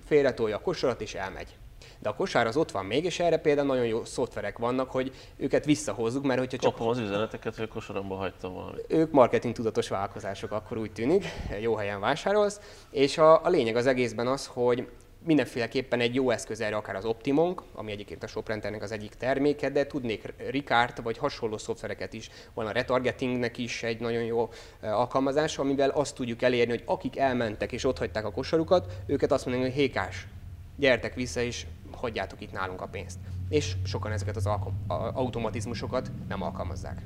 félretolja 0.07 0.57
a 0.57 0.61
kosarat 0.61 1.01
és 1.01 1.15
elmegy 1.15 1.57
de 1.99 2.09
a 2.09 2.15
kosár 2.15 2.47
az 2.47 2.57
ott 2.57 2.71
van 2.71 2.85
még, 2.85 3.05
és 3.05 3.21
erre 3.21 3.37
például 3.37 3.67
nagyon 3.67 3.87
jó 3.87 4.05
szoftverek 4.05 4.59
vannak, 4.59 4.91
hogy 4.91 5.13
őket 5.37 5.65
visszahozzuk, 5.65 6.25
mert 6.25 6.39
hogyha 6.39 6.59
csak... 6.59 6.73
Kapom 6.73 6.89
az 6.89 6.99
üzeneteket, 6.99 7.57
hogy 7.57 7.65
a 7.71 7.73
kosaramba 7.73 8.15
hagytam 8.15 8.53
valamit. 8.53 8.85
Ők 8.89 9.11
marketing 9.11 9.55
tudatos 9.55 9.89
vállalkozások, 9.89 10.53
akkor 10.53 10.79
úgy 10.79 10.93
tűnik, 10.93 11.25
jó 11.61 11.75
helyen 11.75 12.01
vásárolsz, 12.01 12.61
és 12.91 13.19
a, 13.19 13.45
a 13.45 13.49
lényeg 13.49 13.77
az 13.77 13.87
egészben 13.87 14.27
az, 14.27 14.47
hogy 14.47 14.89
mindenféleképpen 15.25 16.01
egy 16.01 16.15
jó 16.15 16.31
eszköz 16.31 16.61
erre 16.61 16.77
akár 16.77 16.97
az 16.97 17.05
Optimonk, 17.05 17.63
ami 17.73 17.93
egyébként 17.93 18.23
a 18.23 18.27
ShopRenternek 18.27 18.83
az 18.83 18.93
egyik 18.93 19.15
terméke, 19.15 19.71
de 19.71 19.87
tudnék 19.87 20.35
Ricard 20.51 21.03
vagy 21.03 21.19
hasonló 21.19 21.59
szoftvereket 21.59 22.13
is. 22.13 22.31
Van 22.55 22.67
a 22.67 22.73
retargetingnek 22.73 23.59
is 23.59 23.83
egy 23.83 24.01
nagyon 24.01 24.23
jó 24.23 24.49
alkalmazás, 24.81 25.59
amivel 25.59 25.91
azt 25.91 26.15
tudjuk 26.15 26.43
elérni, 26.43 26.73
hogy 26.73 26.83
akik 26.87 27.19
elmentek 27.19 27.73
és 27.73 27.85
ott 27.85 27.99
hagyták 27.99 28.25
a 28.25 28.31
kosarukat, 28.31 28.93
őket 29.07 29.33
azt 29.33 29.47
mondják, 29.47 29.67
hogy 29.67 29.77
hékás, 29.81 30.27
gyertek 30.77 31.15
vissza 31.15 31.41
és 31.41 31.67
hagyjátok 31.91 32.41
itt 32.41 32.53
nálunk 32.53 32.81
a 32.81 32.87
pénzt. 32.87 33.19
És 33.49 33.77
sokan 33.85 34.13
ezeket 34.13 34.37
az 34.37 34.49
automatizmusokat 35.15 36.11
nem 36.29 36.43
alkalmazzák. 36.43 37.03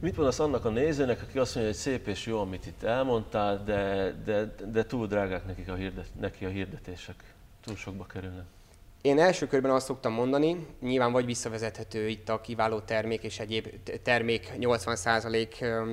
Mit 0.00 0.16
mondasz 0.16 0.38
annak 0.38 0.64
a 0.64 0.70
nézőnek, 0.70 1.22
aki 1.22 1.38
azt 1.38 1.54
mondja, 1.54 1.72
hogy 1.72 1.82
szép 1.82 2.06
és 2.06 2.26
jó, 2.26 2.40
amit 2.40 2.66
itt 2.66 2.82
elmondtál, 2.82 3.64
de, 3.64 4.12
de, 4.24 4.54
de 4.72 4.84
túl 4.84 5.06
drágák 5.06 5.46
nekik 5.46 5.68
a 5.68 5.74
hirdet, 5.74 6.06
neki 6.20 6.44
a 6.44 6.48
hirdetések? 6.48 7.14
Túl 7.64 7.76
sokba 7.76 8.06
kerülnek? 8.06 8.44
Én 9.02 9.18
első 9.18 9.46
körben 9.46 9.70
azt 9.70 9.86
szoktam 9.86 10.12
mondani, 10.12 10.66
nyilván 10.80 11.12
vagy 11.12 11.24
visszavezethető 11.24 12.08
itt 12.08 12.28
a 12.28 12.40
kiváló 12.40 12.78
termék 12.78 13.22
és 13.22 13.38
egyéb 13.38 13.68
termék 14.02 14.52
80% 14.58 15.86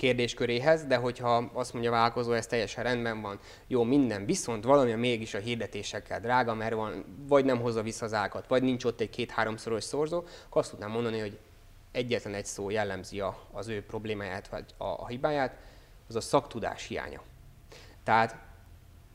kérdésköréhez, 0.00 0.84
de 0.84 0.96
hogyha 0.96 1.50
azt 1.52 1.72
mondja 1.72 1.90
a 1.90 1.94
vállalkozó, 1.94 2.32
ez 2.32 2.46
teljesen 2.46 2.84
rendben 2.84 3.20
van, 3.20 3.38
jó, 3.66 3.82
minden, 3.82 4.24
viszont 4.24 4.64
valami 4.64 4.92
mégis 4.92 5.34
a 5.34 5.38
hirdetésekkel 5.38 6.20
drága, 6.20 6.54
mert 6.54 6.74
van, 6.74 7.04
vagy 7.28 7.44
nem 7.44 7.60
hozza 7.60 7.82
vissza 7.82 8.04
az 8.04 8.12
ágat, 8.12 8.46
vagy 8.48 8.62
nincs 8.62 8.84
ott 8.84 9.00
egy 9.00 9.10
két-háromszoros 9.10 9.84
szorzó, 9.84 10.18
akkor 10.46 10.60
azt 10.60 10.70
tudnám 10.70 10.90
mondani, 10.90 11.18
hogy 11.18 11.38
egyetlen 11.92 12.34
egy 12.34 12.46
szó 12.46 12.70
jellemzi 12.70 13.22
az 13.52 13.68
ő 13.68 13.82
problémáját, 13.82 14.48
vagy 14.48 14.64
a, 14.76 14.84
a 14.84 15.06
hibáját, 15.06 15.56
az 16.08 16.16
a 16.16 16.20
szaktudás 16.20 16.86
hiánya. 16.86 17.20
Tehát 18.04 18.36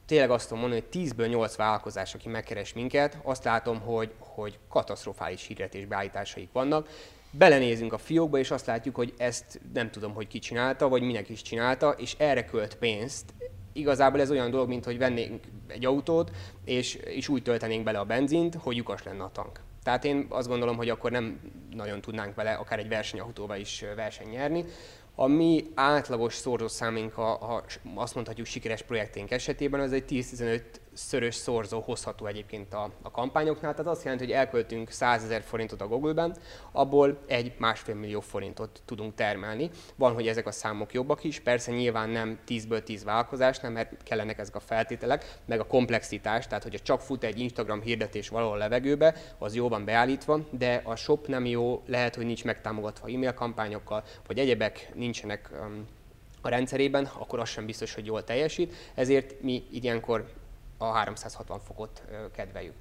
tényleg 0.06 0.32
azt 0.32 0.48
tudom 0.48 0.60
mondani, 0.60 0.84
hogy 0.92 1.02
10-ből 1.02 1.30
8 1.30 1.56
vállalkozás, 1.56 2.14
aki 2.14 2.30
megkeres 2.30 2.74
minket, 2.74 3.18
azt 3.24 3.44
látom, 3.44 3.80
hogy, 3.80 4.14
hogy 4.18 4.60
katasztrofális 4.70 5.48
hirdetésbeállításaik 5.48 6.52
vannak, 6.52 6.90
belenézünk 7.38 7.94
a 7.94 7.98
fiókba, 7.98 8.38
és 8.38 8.52
azt 8.52 8.66
látjuk, 8.66 8.96
hogy 8.96 9.14
ezt 9.18 9.62
nem 9.74 9.92
tudom, 9.92 10.14
hogy 10.14 10.28
ki 10.28 10.40
csinálta, 10.40 10.90
vagy 10.90 11.02
minek 11.02 11.30
is 11.30 11.42
csinálta, 11.42 11.90
és 11.90 12.16
erre 12.18 12.46
költ 12.46 12.76
pénzt. 12.76 13.34
Igazából 13.74 14.22
ez 14.22 14.32
olyan 14.32 14.52
dolog, 14.52 14.68
mint 14.68 14.86
hogy 14.86 14.98
vennénk 14.98 15.44
egy 15.68 15.86
autót, 15.86 16.32
és, 16.66 16.96
és 16.96 17.28
úgy 17.28 17.42
töltenénk 17.42 17.84
bele 17.84 18.00
a 18.00 18.06
benzint, 18.06 18.56
hogy 18.56 18.76
lyukas 18.76 19.04
lenne 19.04 19.24
a 19.24 19.32
tank. 19.32 19.60
Tehát 19.84 20.06
én 20.06 20.26
azt 20.30 20.48
gondolom, 20.48 20.76
hogy 20.76 20.90
akkor 20.90 21.12
nem 21.12 21.40
nagyon 21.76 22.02
tudnánk 22.02 22.36
vele 22.36 22.54
akár 22.54 22.80
egy 22.80 22.88
versenyautóval 22.88 23.58
is 23.58 23.84
verseny 23.96 24.30
nyerni, 24.30 24.66
a 25.16 25.28
mi 25.28 25.66
átlagos 25.74 26.34
szorzószámunk, 26.34 27.14
ha, 27.14 27.38
ha 27.46 27.64
azt 27.96 28.16
mondhatjuk 28.16 28.48
sikeres 28.48 28.82
projekténk 28.82 29.32
esetében, 29.32 29.80
az 29.80 29.94
egy 29.94 30.04
10-15 30.10 30.62
szörös 30.96 31.36
szorzó 31.36 31.80
hozható 31.80 32.26
egyébként 32.26 32.74
a, 32.74 32.92
a 33.02 33.12
kampányoknál. 33.12 33.72
Tehát 33.72 33.92
azt 33.92 34.04
jelenti, 34.04 34.26
hogy 34.26 34.34
elköltünk 34.34 34.90
100 34.90 35.24
ezer 35.24 35.42
forintot 35.42 35.82
a 35.82 35.88
Google-ben, 35.88 36.36
abból 36.72 37.18
egy 37.28 37.54
másfél 37.58 37.96
millió 37.96 38.20
forintot 38.20 38.82
tudunk 38.86 39.16
termelni. 39.16 39.70
Van, 39.96 40.14
hogy 40.14 40.28
ezek 40.28 40.48
a 40.48 40.52
számok 40.52 40.94
jobbak 40.94 41.24
is, 41.24 41.40
persze 41.40 41.72
nyilván 41.72 42.10
nem 42.10 42.40
10-ből 42.48 42.84
10 42.84 43.04
nem, 43.62 43.74
mert 43.74 44.04
kellenek 44.04 44.40
ezek 44.40 44.56
a 44.56 44.60
feltételek, 44.60 45.40
meg 45.46 45.60
a 45.60 45.68
komplexitás, 45.68 46.48
tehát 46.48 46.64
hogyha 46.64 46.80
csak 46.80 47.02
fut 47.02 47.24
egy 47.24 47.40
Instagram 47.40 47.82
hirdetés 47.82 48.30
valahol 48.30 48.56
a 48.56 48.58
levegőbe, 48.58 49.16
az 49.38 49.56
jó 49.56 49.68
van 49.68 49.86
beállítva, 49.86 50.40
de 50.50 50.82
a 50.84 50.96
shop 50.96 51.28
nem 51.28 51.46
jó, 51.46 51.84
lehet, 51.86 52.16
hogy 52.16 52.26
nincs 52.26 52.44
megtámogatva 52.44 53.08
e-mail 53.08 53.34
kampányokkal, 53.34 54.04
vagy 54.28 54.40
egyebek 54.40 54.92
nincsenek 54.94 55.50
um, 55.52 55.88
a 56.42 56.50
rendszerében, 56.50 57.10
akkor 57.18 57.40
az 57.40 57.50
sem 57.50 57.66
biztos, 57.66 57.94
hogy 57.94 58.06
jól 58.06 58.24
teljesít, 58.24 58.74
ezért 58.96 59.42
mi 59.42 59.64
ilyenkor 59.72 60.26
a 60.78 60.86
360 60.86 61.60
fokot 61.60 62.04
kedveljük. 62.36 62.74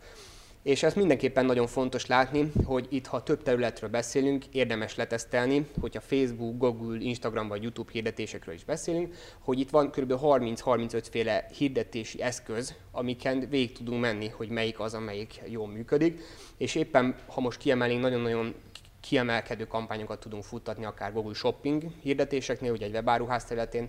És 0.65 0.83
ez 0.83 0.95
mindenképpen 0.95 1.47
nagyon 1.47 1.67
fontos 1.67 2.07
látni, 2.07 2.53
hogy 2.65 2.87
itt, 2.91 3.07
ha 3.07 3.23
több 3.23 3.43
területről 3.43 3.91
beszélünk, 3.91 4.45
érdemes 4.47 4.97
letesztelni, 4.97 5.67
hogyha 5.81 6.01
Facebook, 6.01 6.59
Google, 6.59 6.99
Instagram 7.01 7.49
vagy 7.49 7.63
YouTube 7.63 7.91
hirdetésekről 7.93 8.55
is 8.55 8.65
beszélünk, 8.65 9.15
hogy 9.39 9.61
itt 9.61 9.71
van 9.71 9.91
kb. 9.91 10.13
30-35 10.23 11.05
féle 11.11 11.47
hirdetési 11.57 12.23
eszköz, 12.23 12.75
amiken 12.93 13.49
végig 13.51 13.73
tudunk 13.73 14.01
menni, 14.01 14.29
hogy 14.29 14.49
melyik 14.49 14.81
az, 14.81 14.95
amelyik 14.95 15.41
jól 15.47 15.69
működik. 15.69 16.21
És 16.57 16.75
éppen, 16.75 17.15
ha 17.27 17.41
most 17.41 17.59
kiemelnénk 17.59 18.01
nagyon-nagyon 18.01 18.55
kiemelkedő 19.05 19.67
kampányokat 19.67 20.21
tudunk 20.21 20.45
futtatni, 20.45 20.85
akár 20.85 21.13
Google 21.13 21.35
Shopping 21.35 21.83
hirdetéseknél, 22.03 22.73
ugye 22.73 22.87
egy 22.87 22.93
webáruház 22.93 23.45
területén 23.45 23.89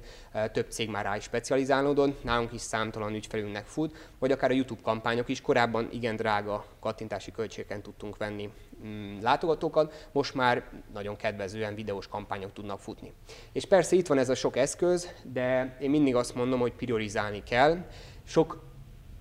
több 0.52 0.70
cég 0.70 0.90
már 0.90 1.04
rá 1.04 1.16
is 1.16 1.24
specializálódott, 1.24 2.24
nálunk 2.24 2.54
is 2.54 2.62
számtalan 2.62 3.14
ügyfelünknek 3.14 3.66
fut, 3.66 4.10
vagy 4.20 4.32
akár 4.32 4.52
a 4.52 4.54
YouTube 4.54 4.82
kampányok 4.84 5.30
is, 5.30 5.42
korábban 5.42 5.90
igen 5.92 6.16
drága 6.16 6.66
kattintási 6.80 7.32
költségeken 7.32 7.82
tudtunk 7.82 8.18
venni 8.18 8.50
mm, 8.86 9.22
látogatókat, 9.22 10.08
most 10.12 10.34
már 10.34 10.70
nagyon 10.94 11.16
kedvezően 11.16 11.76
videós 11.76 12.08
kampányok 12.08 12.54
tudnak 12.54 12.80
futni. 12.80 13.14
És 13.52 13.66
persze 13.66 13.96
itt 13.96 14.08
van 14.08 14.18
ez 14.18 14.30
a 14.30 14.36
sok 14.36 14.58
eszköz, 14.58 15.10
de 15.24 15.78
én 15.80 15.90
mindig 15.90 16.16
azt 16.16 16.36
mondom, 16.36 16.60
hogy 16.60 16.74
priorizálni 16.74 17.44
kell. 17.44 17.78
Sok 18.24 18.64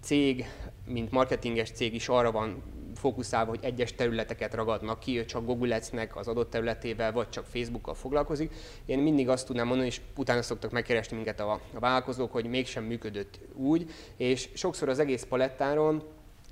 cég, 0.03 0.45
mint 0.87 1.11
marketinges 1.11 1.71
cég 1.71 1.95
is 1.95 2.09
arra 2.09 2.31
van 2.31 2.63
fókuszálva, 3.05 3.51
hogy 3.51 3.59
egyes 3.63 3.95
területeket 3.95 4.55
ragadnak 4.55 5.01
ki, 5.01 5.25
csak 5.25 5.45
Google 5.45 5.75
Ads-nek 5.75 6.17
az 6.17 6.29
adott 6.29 6.51
területével, 6.51 7.13
vagy 7.13 7.29
csak 7.29 7.45
Facebookkal 7.45 7.95
foglalkozik. 7.95 8.53
Én 8.87 8.99
mindig 8.99 9.29
azt 9.29 9.47
tudnám 9.47 9.67
mondani, 9.67 9.89
és 9.89 10.01
utána 10.17 10.43
szoktak 10.43 10.71
megkeresni 10.71 11.17
minket 11.17 11.41
a, 11.41 11.61
a 11.75 11.79
vállalkozók, 11.79 12.33
hogy 12.33 12.47
mégsem 12.47 12.85
működött 12.85 13.39
úgy, 13.55 13.91
és 14.17 14.49
sokszor 14.55 14.89
az 14.89 14.99
egész 14.99 15.27
palettáron 15.29 16.03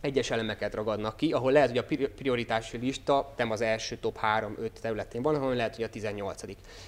egyes 0.03 0.31
elemeket 0.31 0.75
ragadnak 0.75 1.17
ki, 1.17 1.33
ahol 1.33 1.53
lehet, 1.53 1.69
hogy 1.69 1.79
a 1.79 2.09
prioritási 2.17 2.77
lista 2.77 3.33
nem 3.37 3.51
az 3.51 3.61
első 3.61 3.97
top 3.97 4.19
3-5 4.23 4.71
területén 4.81 5.23
van, 5.23 5.39
hanem 5.39 5.57
lehet, 5.57 5.75
hogy 5.75 5.85
a 5.85 5.89
18 5.89 6.43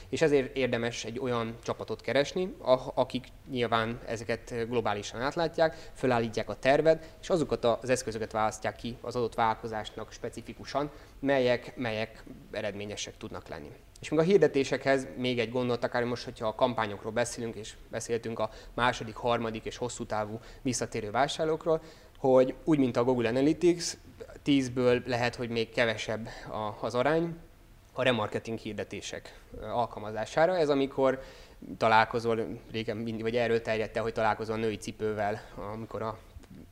És 0.09 0.22
ezért 0.22 0.57
érdemes 0.57 1.05
egy 1.05 1.18
olyan 1.18 1.57
csapatot 1.62 2.00
keresni, 2.00 2.55
akik 2.94 3.27
nyilván 3.50 4.00
ezeket 4.07 4.68
globálisan 4.68 5.20
átlátják, 5.20 5.90
fölállítják 5.94 6.48
a 6.48 6.59
tervet, 6.59 7.16
és 7.22 7.31
azokat 7.31 7.64
az 7.64 7.90
eszközöket 7.90 8.33
választják 8.33 8.77
ki 8.77 8.96
az 9.00 9.16
adott 9.16 9.35
vállalkozásnak 9.35 10.12
specifikusan, 10.12 10.90
melyek, 11.20 11.77
melyek 11.77 12.24
eredményesek 12.50 13.16
tudnak 13.16 13.48
lenni. 13.48 13.70
És 14.00 14.11
még 14.11 14.18
a 14.18 14.22
hirdetésekhez 14.22 15.07
még 15.16 15.38
egy 15.38 15.50
gondolat, 15.50 15.85
akár 15.85 16.05
most, 16.05 16.24
hogyha 16.24 16.46
a 16.46 16.55
kampányokról 16.55 17.12
beszélünk, 17.12 17.55
és 17.55 17.74
beszéltünk 17.90 18.38
a 18.38 18.50
második, 18.74 19.14
harmadik 19.14 19.64
és 19.64 19.77
hosszú 19.77 20.07
távú 20.07 20.40
visszatérő 20.62 21.11
vásárlókról, 21.11 21.81
hogy 22.32 22.54
úgy, 22.64 22.78
mint 22.78 22.96
a 22.96 23.04
Google 23.04 23.28
Analytics, 23.28 23.92
10-ből 24.44 25.06
lehet, 25.06 25.34
hogy 25.34 25.48
még 25.48 25.70
kevesebb 25.70 26.28
az 26.80 26.94
arány 26.94 27.37
a 27.92 28.02
remarketing 28.02 28.58
hirdetések 28.58 29.40
alkalmazására. 29.60 30.56
Ez 30.56 30.68
amikor 30.68 31.22
találkozol, 31.76 32.60
régen 32.72 33.18
vagy 33.20 33.37
erről 33.37 33.62
terjedt 33.62 33.96
el, 33.96 34.02
hogy 34.02 34.12
találkozol 34.12 34.54
a 34.54 34.58
női 34.58 34.76
cipővel, 34.76 35.40
amikor 35.72 36.02
a 36.02 36.18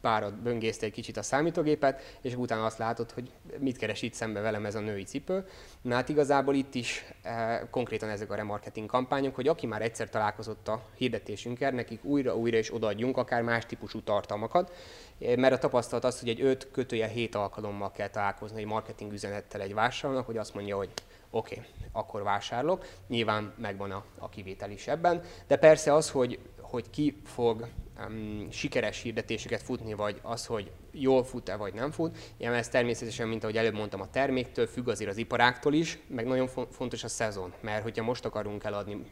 párod 0.03 0.35
böngészte 0.35 0.87
egy 0.87 0.93
kicsit 0.93 1.17
a 1.17 1.23
számítógépet, 1.23 2.19
és 2.21 2.35
utána 2.35 2.65
azt 2.65 2.79
látod, 2.79 3.11
hogy 3.11 3.31
mit 3.59 3.77
keres 3.77 4.03
itt 4.03 4.15
szembe 4.15 4.41
velem 4.41 4.67
ez 4.67 4.75
a 4.75 4.81
női 4.81 5.05
cipő. 5.05 5.47
Na 5.83 5.95
hát 5.95 6.09
igazából 6.09 6.55
itt 6.55 6.75
is 6.75 7.05
e, 7.23 7.69
konkrétan 7.71 8.09
ezek 8.09 8.31
a 8.31 8.35
remarketing 8.35 8.89
kampányok, 8.89 9.35
hogy 9.35 9.49
aki 9.49 9.67
már 9.67 9.83
egyszer 9.83 10.09
találkozott 10.09 10.69
a 10.69 10.83
hirdetésünkkel, 10.95 11.71
nekik 11.71 12.05
újra-újra 12.05 12.59
is 12.59 12.75
odaadjunk 12.75 13.17
akár 13.17 13.43
más 13.43 13.67
típusú 13.67 14.01
tartalmakat, 14.01 14.73
eh, 15.19 15.37
mert 15.37 15.55
a 15.55 15.59
tapasztalat 15.59 16.05
az, 16.05 16.21
hogy 16.21 16.29
egy 16.29 16.41
5 16.41 16.69
kötője 16.71 17.07
7 17.07 17.35
alkalommal 17.35 17.91
kell 17.91 18.09
találkozni 18.09 18.61
egy 18.61 18.67
marketing 18.67 19.13
üzenettel 19.13 19.61
egy 19.61 19.75
vásárlónak, 19.75 20.27
hogy 20.27 20.37
azt 20.37 20.55
mondja, 20.55 20.77
hogy 20.77 20.91
oké, 21.31 21.55
okay, 21.55 21.69
akkor 21.93 22.23
vásárlok. 22.23 22.87
Nyilván 23.09 23.53
megvan 23.59 23.91
a, 23.91 24.05
a 24.19 24.29
kivétel 24.29 24.71
is 24.71 24.87
ebben, 24.87 25.23
de 25.47 25.57
persze 25.57 25.95
az, 25.95 26.11
hogy, 26.11 26.39
hogy 26.73 26.91
ki 26.91 27.21
fog 27.25 27.69
um, 28.09 28.51
sikeres 28.51 29.03
hirdetéseket 29.03 29.63
futni, 29.63 29.95
vagy 29.95 30.19
az, 30.23 30.47
hogy 30.47 30.71
jól 30.93 31.25
fut-e, 31.25 31.57
vagy 31.57 31.75
nem 31.75 31.91
fut. 31.91 32.19
Igen, 32.37 32.55
ez 32.55 32.69
természetesen, 32.69 33.29
mint 33.29 33.43
ahogy 33.43 33.57
előbb 33.57 33.75
mondtam, 33.75 34.01
a 34.01 34.11
terméktől 34.11 34.67
függ 34.67 34.89
azért 34.89 35.11
az 35.11 35.17
iparáktól 35.17 35.75
is, 35.75 35.99
meg 36.07 36.27
nagyon 36.27 36.49
fontos 36.71 37.05
a 37.05 37.09
szezon, 37.09 37.53
mert 37.61 37.83
hogyha 37.83 38.05
most 38.05 38.25
akarunk 38.25 38.65
eladni 38.65 38.95
um, 38.95 39.05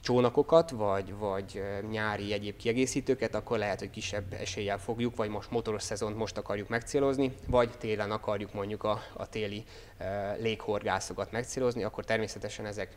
csónakokat, 0.00 0.70
vagy, 0.70 1.14
vagy 1.14 1.62
nyári 1.90 2.32
egyéb 2.32 2.56
kiegészítőket, 2.56 3.34
akkor 3.34 3.58
lehet, 3.58 3.78
hogy 3.78 3.90
kisebb 3.90 4.32
eséllyel 4.32 4.78
fogjuk, 4.78 5.16
vagy 5.16 5.28
most 5.28 5.50
motoros 5.50 5.82
szezont 5.82 6.16
most 6.16 6.38
akarjuk 6.38 6.68
megcélozni, 6.68 7.34
vagy 7.46 7.70
télen 7.78 8.10
akarjuk 8.10 8.52
mondjuk 8.52 8.84
a, 8.84 9.02
a 9.14 9.28
téli 9.28 9.64
uh, 10.00 10.06
léghorgászokat 10.40 11.32
megcélozni, 11.32 11.82
akkor 11.82 12.04
természetesen 12.04 12.66
ezek 12.66 12.96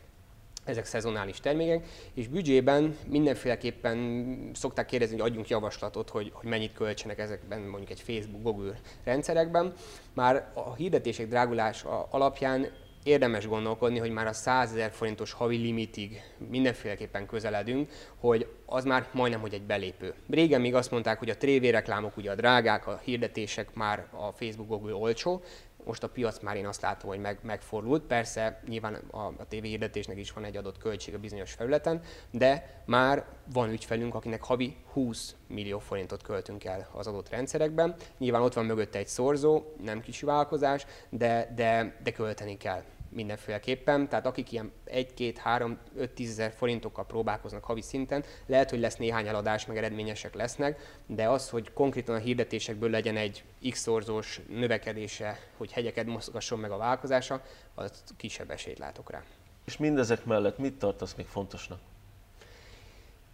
ezek 0.66 0.84
szezonális 0.84 1.40
termékek, 1.40 1.86
és 2.14 2.28
büdzsében 2.28 2.96
mindenféleképpen 3.06 4.50
szokták 4.54 4.86
kérdezni, 4.86 5.18
hogy 5.18 5.28
adjunk 5.28 5.48
javaslatot, 5.48 6.10
hogy, 6.10 6.30
hogy 6.34 6.48
mennyit 6.48 6.72
költsenek 6.72 7.18
ezekben 7.18 7.60
mondjuk 7.60 7.90
egy 7.90 8.00
Facebook, 8.00 8.42
Google 8.42 8.78
rendszerekben. 9.04 9.72
Már 10.14 10.50
a 10.54 10.74
hirdetések 10.74 11.28
drágulás 11.28 11.84
alapján 12.10 12.68
érdemes 13.06 13.46
gondolkodni, 13.46 13.98
hogy 13.98 14.10
már 14.10 14.26
a 14.26 14.32
100 14.32 14.72
ezer 14.72 14.90
forintos 14.92 15.32
havi 15.32 15.56
limitig 15.56 16.22
mindenféleképpen 16.48 17.26
közeledünk, 17.26 17.90
hogy 18.20 18.46
az 18.66 18.84
már 18.84 19.08
majdnem, 19.12 19.40
hogy 19.40 19.54
egy 19.54 19.62
belépő. 19.62 20.14
Régen 20.30 20.60
még 20.60 20.74
azt 20.74 20.90
mondták, 20.90 21.18
hogy 21.18 21.30
a 21.30 21.36
reklámok 21.70 22.16
ugye 22.16 22.30
a 22.30 22.34
drágák, 22.34 22.86
a 22.86 23.00
hirdetések 23.04 23.74
már 23.74 24.06
a 24.10 24.32
Facebook, 24.32 24.68
Google 24.68 24.94
olcsó, 24.94 25.42
most 25.86 26.02
a 26.02 26.08
piac 26.08 26.40
már 26.40 26.56
én 26.56 26.66
azt 26.66 26.80
látom, 26.80 27.10
hogy 27.10 27.18
meg, 27.18 27.38
megfordult. 27.42 28.02
Persze 28.02 28.62
nyilván 28.68 28.94
a, 28.94 29.18
a 29.18 29.46
TV 29.48 29.62
hirdetésnek 29.62 30.18
is 30.18 30.32
van 30.32 30.44
egy 30.44 30.56
adott 30.56 30.78
költség 30.78 31.14
a 31.14 31.18
bizonyos 31.18 31.52
felületen, 31.52 32.00
de 32.30 32.82
már 32.84 33.24
van 33.52 33.70
ügyfelünk, 33.70 34.14
akinek 34.14 34.42
havi 34.42 34.76
20 34.92 35.34
millió 35.46 35.78
forintot 35.78 36.22
költünk 36.22 36.64
el 36.64 36.88
az 36.92 37.06
adott 37.06 37.28
rendszerekben. 37.28 37.94
Nyilván 38.18 38.42
ott 38.42 38.54
van 38.54 38.64
mögötte 38.64 38.98
egy 38.98 39.08
szorzó, 39.08 39.62
nem 39.82 40.00
kis 40.00 40.20
vállalkozás, 40.20 40.86
de, 41.10 41.52
de, 41.54 42.00
de 42.02 42.12
költeni 42.12 42.56
kell 42.56 42.82
mindenféleképpen. 43.16 44.08
Tehát 44.08 44.26
akik 44.26 44.52
ilyen 44.52 44.72
1, 44.84 45.14
2, 45.14 45.32
3, 45.36 45.78
5, 45.96 46.10
10 46.10 46.30
ezer 46.30 46.52
forintokkal 46.52 47.06
próbálkoznak 47.06 47.64
havi 47.64 47.82
szinten, 47.82 48.24
lehet, 48.46 48.70
hogy 48.70 48.80
lesz 48.80 48.96
néhány 48.96 49.26
eladás, 49.26 49.66
meg 49.66 49.76
eredményesek 49.76 50.34
lesznek, 50.34 51.00
de 51.06 51.28
az, 51.28 51.50
hogy 51.50 51.72
konkrétan 51.72 52.14
a 52.14 52.18
hirdetésekből 52.18 52.90
legyen 52.90 53.16
egy 53.16 53.44
x-szorzós 53.70 54.40
növekedése, 54.48 55.38
hogy 55.56 55.72
hegyeket 55.72 56.06
mozgasson 56.06 56.58
meg 56.58 56.70
a 56.70 56.76
vállalkozása, 56.76 57.42
az 57.74 58.02
kisebb 58.16 58.50
esélyt 58.50 58.78
látok 58.78 59.10
rá. 59.10 59.22
És 59.64 59.76
mindezek 59.76 60.24
mellett 60.24 60.58
mit 60.58 60.78
tartasz 60.78 61.14
még 61.14 61.26
fontosnak? 61.26 61.78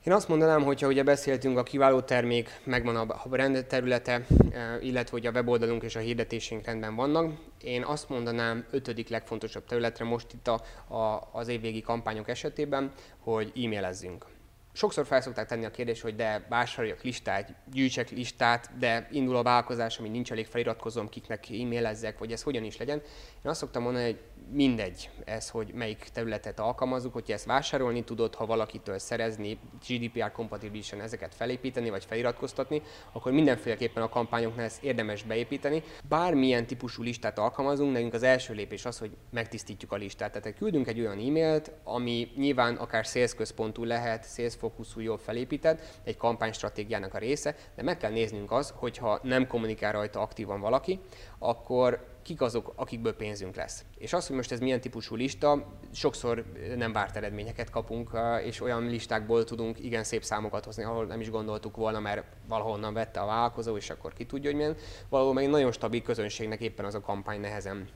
Én 0.05 0.13
azt 0.13 0.29
mondanám, 0.29 0.63
hogyha 0.63 0.87
ugye 0.87 1.03
beszéltünk, 1.03 1.59
a 1.59 1.63
kiváló 1.63 2.01
termék, 2.01 2.61
megvan 2.65 2.97
a 2.97 3.29
brand 3.29 3.65
területe, 3.67 4.13
eh, 4.13 4.85
illetve 4.85 5.11
hogy 5.11 5.27
a 5.27 5.31
weboldalunk 5.31 5.83
és 5.83 5.97
a 5.97 6.01
hirdetésünk 6.01 6.65
rendben 6.65 6.95
vannak. 6.95 7.33
Én 7.61 7.83
azt 7.83 8.09
mondanám 8.09 8.67
ötödik 8.71 9.09
legfontosabb 9.09 9.65
területre 9.65 10.05
most 10.05 10.27
itt 10.33 10.49
a, 10.49 10.63
a, 10.95 11.29
az 11.33 11.49
évvégi 11.49 11.81
kampányok 11.81 12.29
esetében, 12.29 12.93
hogy 13.19 13.53
e-mailezzünk 13.65 14.27
sokszor 14.73 15.07
felszokták 15.07 15.47
tenni 15.47 15.65
a 15.65 15.71
kérdést, 15.71 16.03
hogy 16.03 16.17
de 16.17 16.47
vásároljak 16.49 17.03
listát, 17.03 17.55
gyűjtsek 17.73 18.11
listát, 18.11 18.71
de 18.79 19.09
indul 19.11 19.37
a 19.37 19.43
vállalkozás, 19.43 19.99
ami 19.99 20.09
nincs 20.09 20.33
elég 20.33 20.47
feliratkozom, 20.47 21.09
kiknek 21.09 21.51
e-mailezzek, 21.51 22.19
vagy 22.19 22.33
ez 22.33 22.43
hogyan 22.43 22.65
is 22.65 22.77
legyen. 22.77 22.99
Én 23.45 23.51
azt 23.51 23.61
szoktam 23.61 23.83
mondani, 23.83 24.05
hogy 24.05 24.21
mindegy 24.51 25.11
ez, 25.25 25.49
hogy 25.49 25.73
melyik 25.75 26.09
területet 26.13 26.61
alkalmazunk, 26.61 27.13
hogyha 27.13 27.33
ezt 27.33 27.45
vásárolni 27.45 28.05
tudod, 28.05 28.35
ha 28.35 28.47
valakitől 28.47 28.99
szerezni, 28.99 29.59
GDPR 29.89 30.33
kompatibilisen 30.33 31.01
ezeket 31.01 31.35
felépíteni, 31.35 31.91
vagy 31.91 32.05
feliratkoztatni, 32.05 32.83
akkor 33.13 33.33
mindenféleképpen 33.33 34.03
a 34.03 34.09
kampányoknál 34.09 34.65
ezt 34.65 34.83
érdemes 34.83 35.23
beépíteni. 35.23 35.83
Bármilyen 36.09 36.67
típusú 36.67 37.03
listát 37.03 37.39
alkalmazunk, 37.39 37.93
nekünk 37.93 38.15
az 38.15 38.23
első 38.23 38.55
lépés 38.55 38.85
az, 38.85 38.99
hogy 38.99 39.17
megtisztítjuk 39.31 39.93
a 39.93 39.97
listát. 39.97 40.33
Tehát 40.33 40.59
küldünk 40.59 40.87
egy 40.87 41.01
olyan 41.01 41.19
e-mailt, 41.19 41.73
ami 41.85 42.31
nyilván 42.37 42.77
akár 42.77 43.05
sales 43.05 43.35
központú 43.35 43.85
lehet, 43.85 44.35
sales 44.35 44.55
fókuszú, 44.55 45.01
jól 45.01 45.19
felépített, 45.19 46.01
egy 46.05 46.17
kampánystratégiának 46.17 47.15
a 47.15 47.19
része, 47.19 47.57
de 47.77 47.83
meg 47.83 47.97
kell 47.97 48.11
néznünk 48.11 48.53
az, 48.53 48.75
hogyha 48.77 49.21
nem 49.23 49.47
kommunikál 49.47 49.93
rajta 49.93 50.21
aktívan 50.21 50.61
valaki, 50.61 51.01
akkor 51.39 52.12
kik 52.23 52.41
azok, 52.41 52.73
akikből 52.77 53.17
pénzünk 53.17 53.55
lesz. 53.57 53.85
És 53.99 54.13
az, 54.13 54.27
hogy 54.27 54.37
most 54.37 54.53
ez 54.53 54.61
milyen 54.61 54.81
típusú 54.81 55.15
lista, 55.15 55.77
sokszor 55.93 56.45
nem 56.77 56.93
várt 56.93 57.17
eredményeket 57.17 57.71
kapunk, 57.71 58.11
és 58.45 58.61
olyan 58.61 58.87
listákból 58.87 59.45
tudunk 59.45 59.85
igen 59.85 60.05
szép 60.05 60.23
számokat 60.25 60.65
hozni, 60.65 60.83
ahol 60.83 61.07
nem 61.07 61.21
is 61.21 61.31
gondoltuk 61.31 61.77
volna, 61.77 62.01
mert 62.01 62.25
valahonnan 62.49 62.95
vette 62.95 63.21
a 63.21 63.27
vállalkozó, 63.27 63.77
és 63.77 63.91
akkor 63.91 64.13
ki 64.13 64.27
tudja, 64.27 64.51
hogy 64.51 64.59
milyen. 64.59 64.77
Valahol 65.09 65.33
meg 65.33 65.49
nagyon 65.49 65.73
stabil 65.73 66.03
közönségnek 66.03 66.61
éppen 66.61 66.85
az 66.85 66.95
a 66.95 67.01
kampány 67.01 67.41
nehezen 67.41 67.89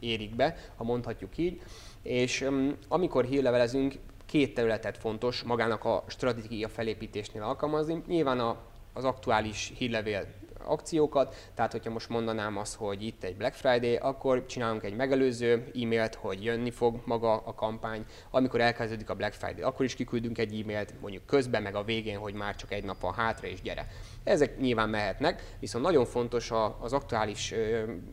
érik 0.00 0.36
be, 0.36 0.56
ha 0.76 0.84
mondhatjuk 0.84 1.38
így. 1.38 1.60
És 2.02 2.48
amikor 2.88 3.24
hírlevelezünk, 3.24 3.94
két 4.26 4.54
területet 4.54 4.98
fontos 4.98 5.42
magának 5.42 5.84
a 5.84 6.04
stratégia 6.06 6.68
felépítésnél 6.68 7.42
alkalmazni. 7.42 8.02
Nyilván 8.06 8.38
a, 8.38 8.56
az 8.92 9.04
aktuális 9.04 9.72
hírlevél 9.76 10.26
akciókat, 10.64 11.50
tehát 11.54 11.72
hogyha 11.72 11.90
most 11.90 12.08
mondanám 12.08 12.56
azt, 12.56 12.74
hogy 12.74 13.02
itt 13.02 13.24
egy 13.24 13.36
Black 13.36 13.54
Friday, 13.54 13.96
akkor 13.96 14.46
csinálunk 14.46 14.82
egy 14.82 14.96
megelőző 14.96 15.70
e-mailt, 15.82 16.14
hogy 16.14 16.44
jönni 16.44 16.70
fog 16.70 17.00
maga 17.04 17.32
a 17.32 17.54
kampány, 17.54 18.04
amikor 18.30 18.60
elkezdődik 18.60 19.10
a 19.10 19.14
Black 19.14 19.32
Friday, 19.34 19.62
akkor 19.62 19.84
is 19.84 19.94
kiküldünk 19.94 20.38
egy 20.38 20.60
e-mailt, 20.60 20.94
mondjuk 21.00 21.26
közben, 21.26 21.62
meg 21.62 21.74
a 21.74 21.84
végén, 21.84 22.18
hogy 22.18 22.34
már 22.34 22.56
csak 22.56 22.72
egy 22.72 22.84
nap 22.84 23.00
van 23.00 23.14
hátra, 23.14 23.46
és 23.46 23.62
gyere. 23.62 23.86
Ezek 24.24 24.58
nyilván 24.58 24.88
mehetnek, 24.88 25.56
viszont 25.58 25.84
nagyon 25.84 26.04
fontos 26.04 26.52
az 26.80 26.92
aktuális 26.92 27.54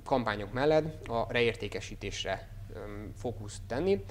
kampányok 0.06 0.54
mellett 0.54 1.08
a 1.08 1.28
reértékesítésre 1.30 2.50
fókuszt 3.16 3.62
tenni. 3.68 4.04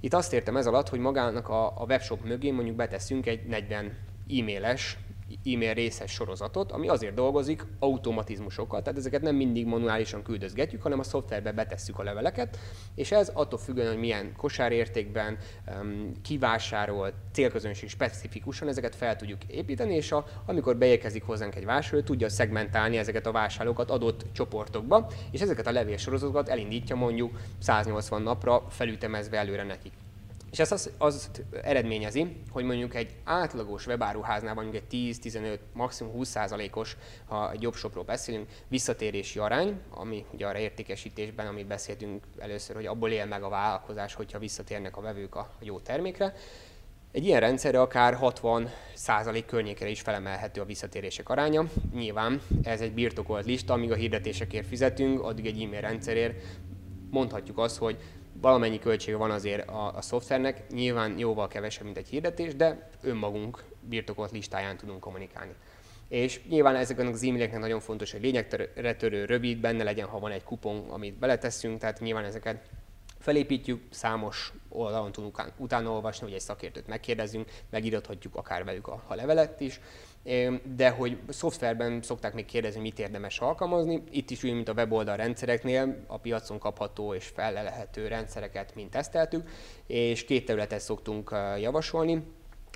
Itt 0.00 0.14
azt 0.14 0.32
értem 0.32 0.56
ez 0.56 0.66
alatt, 0.66 0.88
hogy 0.88 0.98
magának 0.98 1.48
a, 1.48 1.84
webshop 1.88 2.24
mögé 2.24 2.50
mondjuk 2.50 2.76
beteszünk 2.76 3.26
egy 3.26 3.46
40 3.46 3.98
e-mailes 4.28 4.98
e-mail 5.44 5.74
részes 5.74 6.10
sorozatot, 6.10 6.72
ami 6.72 6.88
azért 6.88 7.14
dolgozik 7.14 7.66
automatizmusokkal, 7.78 8.82
tehát 8.82 8.98
ezeket 8.98 9.22
nem 9.22 9.36
mindig 9.36 9.66
manuálisan 9.66 10.22
küldözgetjük, 10.22 10.82
hanem 10.82 10.98
a 10.98 11.02
szoftverbe 11.02 11.52
betesszük 11.52 11.98
a 11.98 12.02
leveleket, 12.02 12.58
és 12.94 13.12
ez 13.12 13.30
attól 13.34 13.58
függően, 13.58 13.88
hogy 13.88 13.98
milyen 13.98 14.32
kosárértékben, 14.36 15.38
kivásárol, 16.22 17.12
célközönség 17.32 17.88
specifikusan 17.88 18.68
ezeket 18.68 18.94
fel 18.94 19.16
tudjuk 19.16 19.44
építeni, 19.44 19.94
és 19.94 20.12
a, 20.12 20.24
amikor 20.46 20.76
beérkezik 20.76 21.22
hozzánk 21.22 21.54
egy 21.54 21.64
vásárló, 21.64 22.00
tudja 22.00 22.28
szegmentálni 22.28 22.96
ezeket 22.96 23.26
a 23.26 23.32
vásárlókat 23.32 23.90
adott 23.90 24.24
csoportokba, 24.32 25.10
és 25.30 25.40
ezeket 25.40 25.66
a 25.66 25.72
levélsorozatokat 25.72 26.48
elindítja 26.48 26.96
mondjuk 26.96 27.40
180 27.58 28.22
napra 28.22 28.66
felütemezve 28.68 29.38
előre 29.38 29.62
nekik. 29.62 29.92
És 30.50 30.58
ez 30.58 30.72
azt, 30.72 30.92
azt 30.98 31.42
eredményezi, 31.62 32.36
hogy 32.50 32.64
mondjuk 32.64 32.94
egy 32.94 33.14
átlagos 33.24 33.86
webáruháznál 33.86 34.54
mondjuk 34.54 34.74
egy 34.74 35.16
10-15, 35.22 35.58
maximum 35.72 36.12
20%-os, 36.18 36.96
ha 37.26 37.52
egy 37.52 37.62
jobb 37.62 37.74
shopról 37.74 38.04
beszélünk, 38.04 38.48
visszatérési 38.68 39.38
arány, 39.38 39.80
ami 39.90 40.24
ugye 40.32 40.46
a 40.46 40.58
értékesítésben, 40.58 41.46
amit 41.46 41.66
beszéltünk 41.66 42.24
először, 42.38 42.76
hogy 42.76 42.86
abból 42.86 43.10
él 43.10 43.26
meg 43.26 43.42
a 43.42 43.48
vállalkozás, 43.48 44.14
hogyha 44.14 44.38
visszatérnek 44.38 44.96
a 44.96 45.00
vevők 45.00 45.34
a 45.34 45.50
jó 45.60 45.78
termékre. 45.78 46.34
Egy 47.12 47.24
ilyen 47.24 47.40
rendszerre 47.40 47.80
akár 47.80 48.14
60 48.14 48.68
százalék 48.94 49.46
környékére 49.46 49.90
is 49.90 50.00
felemelhető 50.00 50.60
a 50.60 50.64
visszatérések 50.64 51.28
aránya. 51.28 51.64
Nyilván 51.94 52.40
ez 52.62 52.80
egy 52.80 52.92
birtokolt 52.92 53.44
lista, 53.44 53.72
amíg 53.72 53.90
a 53.90 53.94
hirdetésekért 53.94 54.66
fizetünk, 54.66 55.22
addig 55.22 55.46
egy 55.46 55.62
e-mail 55.62 55.80
rendszerért 55.80 56.42
mondhatjuk 57.10 57.58
azt, 57.58 57.76
hogy 57.76 57.96
valamennyi 58.32 58.78
költsége 58.78 59.16
van 59.16 59.30
azért 59.30 59.68
a, 59.68 59.96
a 59.96 60.02
szoftvernek, 60.02 60.70
nyilván 60.70 61.18
jóval 61.18 61.48
kevesebb, 61.48 61.84
mint 61.84 61.96
egy 61.96 62.08
hirdetés, 62.08 62.56
de 62.56 62.90
önmagunk 63.02 63.64
birtokolt 63.80 64.30
listáján 64.30 64.76
tudunk 64.76 65.00
kommunikálni. 65.00 65.52
És 66.08 66.40
nyilván 66.48 66.76
ezekben 66.76 67.06
az 67.06 67.22
e-maileknek 67.22 67.60
nagyon 67.60 67.80
fontos, 67.80 68.12
hogy 68.12 68.20
lényegre 68.20 68.94
törő, 68.94 69.24
rövid, 69.24 69.58
benne 69.58 69.82
legyen, 69.82 70.06
ha 70.06 70.18
van 70.18 70.30
egy 70.30 70.44
kupon, 70.44 70.88
amit 70.88 71.18
beletesszünk, 71.18 71.80
tehát 71.80 72.00
nyilván 72.00 72.24
ezeket 72.24 72.68
felépítjük, 73.18 73.82
számos 73.90 74.52
oldalon 74.68 75.12
tudunk 75.12 75.42
utána 75.56 75.90
olvasni, 75.90 76.26
hogy 76.26 76.34
egy 76.34 76.40
szakértőt 76.40 76.86
megkérdezünk, 76.86 77.50
megirathatjuk 77.70 78.36
akár 78.36 78.64
velük 78.64 78.86
a, 78.88 79.02
a 79.06 79.14
levelet 79.14 79.60
is, 79.60 79.80
de 80.76 80.90
hogy 80.90 81.18
szoftverben 81.28 82.02
szokták 82.02 82.34
még 82.34 82.44
kérdezni, 82.44 82.80
mit 82.80 82.98
érdemes 82.98 83.38
alkalmazni. 83.38 84.02
Itt 84.10 84.30
is 84.30 84.44
úgy, 84.44 84.52
mint 84.52 84.68
a 84.68 84.72
weboldal 84.72 85.16
rendszereknél, 85.16 86.04
a 86.06 86.18
piacon 86.18 86.58
kapható 86.58 87.14
és 87.14 87.26
felelhető 87.26 88.08
rendszereket 88.08 88.74
mind 88.74 88.90
teszteltük, 88.90 89.48
és 89.86 90.24
két 90.24 90.44
területet 90.44 90.80
szoktunk 90.80 91.34
javasolni, 91.60 92.22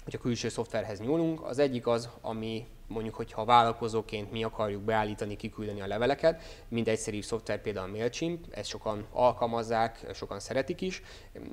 hogy 0.04 0.14
a 0.16 0.18
külső 0.18 0.48
szoftverhez 0.48 1.00
nyúlunk. 1.00 1.42
Az 1.42 1.58
egyik 1.58 1.86
az, 1.86 2.08
ami 2.20 2.66
mondjuk, 2.86 3.14
hogyha 3.14 3.44
vállalkozóként 3.44 4.30
mi 4.30 4.44
akarjuk 4.44 4.82
beállítani, 4.82 5.36
kiküldeni 5.36 5.80
a 5.80 5.86
leveleket, 5.86 6.42
mint 6.68 6.88
egyszerű 6.88 7.22
szoftver 7.22 7.60
például 7.60 7.88
a 7.88 7.90
MailChimp, 7.90 8.44
ezt 8.50 8.68
sokan 8.68 9.06
alkalmazzák, 9.12 10.06
sokan 10.14 10.40
szeretik 10.40 10.80
is, 10.80 11.02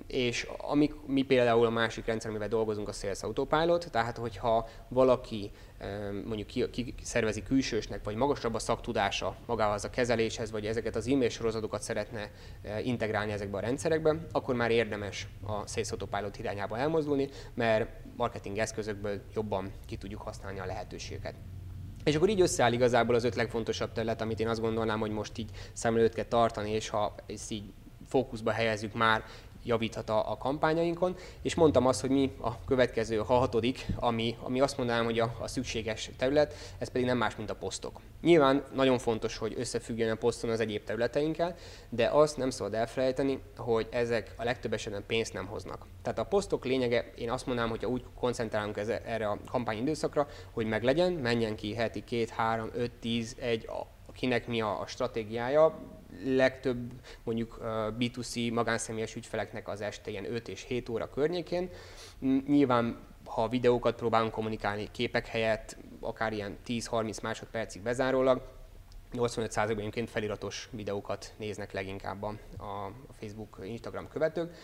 és 0.07 0.47
ami, 0.57 0.91
mi 1.05 1.21
például 1.21 1.65
a 1.65 1.69
másik 1.69 2.05
rendszer, 2.05 2.29
amivel 2.29 2.47
dolgozunk, 2.47 2.87
a 2.87 2.91
Sales 2.91 3.23
Autopilot, 3.23 3.91
tehát 3.91 4.17
hogyha 4.17 4.67
valaki 4.87 5.51
mondjuk 6.25 6.47
ki, 6.47 6.69
ki 6.69 6.93
szervezi 7.01 7.43
külsősnek, 7.43 8.03
vagy 8.03 8.15
magasabb 8.15 8.53
a 8.53 8.59
szaktudása 8.59 9.35
magához 9.45 9.83
a 9.83 9.89
kezeléshez, 9.89 10.51
vagy 10.51 10.65
ezeket 10.65 10.95
az 10.95 11.07
e-mail 11.07 11.29
sorozatokat 11.29 11.81
szeretne 11.81 12.31
eh, 12.61 12.87
integrálni 12.87 13.31
ezekbe 13.31 13.57
a 13.57 13.61
rendszerekbe, 13.61 14.15
akkor 14.31 14.55
már 14.55 14.71
érdemes 14.71 15.27
a 15.45 15.67
Sales 15.67 15.91
Autopilot 15.91 16.39
irányába 16.39 16.77
elmozdulni, 16.77 17.29
mert 17.53 17.89
marketing 18.15 18.57
eszközökből 18.57 19.21
jobban 19.33 19.71
ki 19.85 19.95
tudjuk 19.95 20.21
használni 20.21 20.59
a 20.59 20.65
lehetőségeket. 20.65 21.35
És 22.03 22.15
akkor 22.15 22.29
így 22.29 22.41
összeáll 22.41 22.73
igazából 22.73 23.15
az 23.15 23.23
öt 23.23 23.35
legfontosabb 23.35 23.91
terület, 23.91 24.21
amit 24.21 24.39
én 24.39 24.47
azt 24.47 24.61
gondolnám, 24.61 24.99
hogy 24.99 25.11
most 25.11 25.37
így 25.37 25.49
szem 25.73 25.95
előtt 25.95 26.13
kell 26.13 26.25
tartani, 26.25 26.71
és 26.71 26.89
ha 26.89 27.15
ezt 27.25 27.51
így 27.51 27.73
fókuszba 28.07 28.51
helyezzük 28.51 28.93
már 28.93 29.23
javíthat 29.63 30.09
a, 30.09 30.31
a 30.31 30.37
kampányainkon, 30.37 31.15
és 31.41 31.55
mondtam 31.55 31.87
azt, 31.87 32.01
hogy 32.01 32.09
mi 32.09 32.31
a 32.41 32.63
következő, 32.65 33.19
a 33.19 33.23
hatodik, 33.23 33.85
ami, 33.95 34.35
ami 34.41 34.61
azt 34.61 34.77
mondanám, 34.77 35.03
hogy 35.03 35.19
a, 35.19 35.35
a 35.39 35.47
szükséges 35.47 36.09
terület, 36.17 36.53
ez 36.77 36.91
pedig 36.91 37.07
nem 37.07 37.17
más, 37.17 37.35
mint 37.35 37.49
a 37.49 37.55
posztok. 37.55 37.99
Nyilván 38.21 38.63
nagyon 38.73 38.97
fontos, 38.97 39.37
hogy 39.37 39.53
összefüggjön 39.57 40.11
a 40.11 40.15
poszton 40.15 40.49
az 40.49 40.59
egyéb 40.59 40.83
területeinkkel, 40.83 41.55
de 41.89 42.07
azt 42.07 42.37
nem 42.37 42.49
szabad 42.49 42.73
elfelejteni, 42.73 43.39
hogy 43.57 43.87
ezek 43.89 44.33
a 44.37 44.43
legtöbb 44.43 44.73
esetben 44.73 45.03
pénzt 45.07 45.33
nem 45.33 45.45
hoznak. 45.45 45.85
Tehát 46.01 46.19
a 46.19 46.23
posztok 46.23 46.65
lényege, 46.65 47.11
én 47.15 47.31
azt 47.31 47.45
mondanám, 47.45 47.69
hogy 47.69 47.85
úgy 47.85 48.03
koncentrálunk 48.19 48.77
ez, 48.77 48.87
erre 48.87 49.27
a 49.27 49.37
kampányidőszakra, 49.51 50.27
hogy 50.51 50.65
meglegyen, 50.65 51.11
menjen 51.11 51.55
ki 51.55 51.75
heti 51.75 52.03
két, 52.03 52.29
három, 52.29 52.69
öt, 52.73 52.91
tíz, 52.91 53.35
egy, 53.39 53.69
akinek 54.07 54.47
mi 54.47 54.61
a 54.61 54.83
stratégiája, 54.87 55.79
legtöbb 56.23 56.91
mondjuk 57.23 57.57
B2C 57.99 58.53
magánszemélyes 58.53 59.15
ügyfeleknek 59.15 59.67
az 59.67 59.81
este 59.81 60.11
ilyen 60.11 60.33
5 60.33 60.47
és 60.47 60.63
7 60.63 60.89
óra 60.89 61.09
környékén. 61.09 61.69
Nyilván 62.47 63.09
ha 63.25 63.47
videókat 63.47 63.95
próbálunk 63.95 64.31
kommunikálni 64.31 64.87
képek 64.91 65.27
helyett, 65.27 65.77
akár 65.99 66.33
ilyen 66.33 66.57
10-30 66.67 67.21
másodpercig 67.21 67.81
bezárólag, 67.81 68.41
85%-ban 69.13 69.79
egyébként 69.79 70.09
feliratos 70.09 70.69
videókat 70.71 71.33
néznek 71.37 71.71
leginkább 71.71 72.23
a 72.23 72.91
Facebook, 73.19 73.59
Instagram 73.63 74.07
követők. 74.07 74.55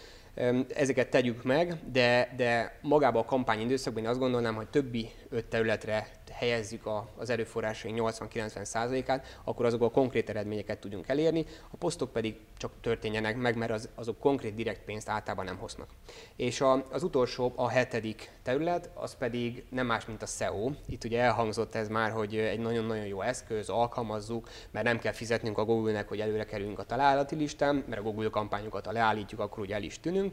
Ezeket 0.76 1.10
tegyük 1.10 1.44
meg, 1.44 1.92
de, 1.92 2.34
de 2.36 2.80
magába 2.82 3.20
a 3.20 3.26
kampány 3.26 3.62
időszakban 3.62 4.04
én 4.04 4.10
azt 4.10 4.20
gondolnám, 4.20 4.56
hogy 4.56 4.68
többi 4.68 5.10
öt 5.30 5.46
területre 5.46 6.08
helyezzük 6.32 6.86
a, 6.86 7.08
az 7.18 7.30
erőforrásaink 7.30 8.00
80-90%-át, 8.02 9.40
akkor 9.44 9.66
azokból 9.66 9.92
konkrét 9.92 10.30
eredményeket 10.30 10.80
tudjunk 10.80 11.08
elérni, 11.08 11.46
a 11.72 11.78
posztok 11.78 12.12
pedig 12.12 12.36
csak 12.58 12.72
történjenek 12.82 13.38
meg, 13.38 13.58
mert 13.58 13.72
az, 13.72 13.90
azok 13.96 14.20
konkrét 14.20 14.56
direkt 14.56 14.84
pénzt 14.86 15.10
általában 15.10 15.46
nem 15.46 15.58
hoznak. 15.58 15.90
És 16.36 16.62
a, 16.62 16.86
az 16.92 17.04
utolsó, 17.04 17.54
a 17.56 17.70
hetedik 17.70 18.32
terület, 18.44 18.90
az 18.94 19.16
pedig 19.16 19.64
nem 19.70 19.86
más, 19.86 20.06
mint 20.06 20.22
a 20.22 20.26
SEO. 20.26 20.72
Itt 20.86 21.04
ugye 21.04 21.22
elhangzott 21.22 21.76
ez 21.76 21.88
már, 21.88 22.12
hogy 22.12 22.36
egy 22.36 22.60
nagyon-nagyon 22.60 23.06
jó 23.06 23.22
eszköz, 23.22 23.70
alkalmazzuk, 23.70 24.50
mert 24.72 24.86
nem 24.86 25.00
kell 25.00 25.12
fizetnünk 25.12 25.58
a 25.58 25.66
Google-nek, 25.66 26.08
hogy 26.08 26.20
előre 26.20 26.46
kerülünk 26.46 26.80
a 26.80 26.84
találati 26.84 27.36
listán, 27.36 27.84
mert 27.88 28.02
a 28.02 28.04
Google 28.04 28.30
kampányokat, 28.30 28.86
ha 28.86 28.92
leállítjuk, 28.92 29.40
akkor 29.40 29.60
ugye 29.60 29.76
el 29.76 29.84
is 29.84 30.00
tűnünk. 30.00 30.27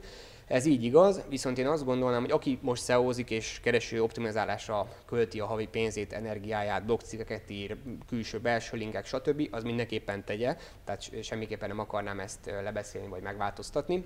Ez 0.46 0.64
így 0.64 0.84
igaz, 0.84 1.22
viszont 1.28 1.58
én 1.58 1.66
azt 1.66 1.84
gondolnám, 1.84 2.20
hogy 2.20 2.30
aki 2.30 2.58
most 2.62 2.84
SEO-zik 2.84 3.30
és 3.30 3.60
kereső 3.62 4.02
optimizálásra 4.02 4.88
költi 5.06 5.40
a 5.40 5.46
havi 5.46 5.66
pénzét, 5.66 6.12
energiáját, 6.12 6.84
blogcikkeket 6.84 7.50
ír, 7.50 7.76
külső-belső 8.08 8.76
linkek, 8.76 9.06
stb., 9.06 9.48
az 9.50 9.62
mindenképpen 9.62 10.24
tegye, 10.24 10.56
tehát 10.84 11.22
semmiképpen 11.22 11.68
nem 11.68 11.78
akarnám 11.78 12.20
ezt 12.20 12.50
lebeszélni 12.62 13.08
vagy 13.08 13.22
megváltoztatni 13.22 14.04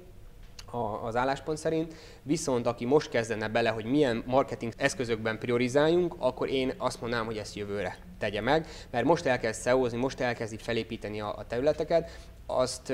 az 1.03 1.17
álláspont 1.17 1.59
szerint, 1.59 1.95
viszont 2.23 2.67
aki 2.67 2.85
most 2.85 3.11
kezdene 3.11 3.49
bele, 3.49 3.69
hogy 3.69 3.85
milyen 3.85 4.23
marketing 4.27 4.73
eszközökben 4.77 5.39
priorizáljunk, 5.39 6.15
akkor 6.19 6.49
én 6.49 6.73
azt 6.77 7.01
mondanám, 7.01 7.27
hogy 7.27 7.37
ezt 7.37 7.55
jövőre 7.55 7.99
tegye 8.19 8.41
meg, 8.41 8.67
mert 8.91 9.05
most 9.05 9.27
elkezd 9.27 9.63
seo 9.63 9.97
most 9.97 10.21
elkezdi 10.21 10.57
felépíteni 10.57 11.21
a, 11.21 11.37
a 11.39 11.47
területeket, 11.47 12.11
azt 12.47 12.93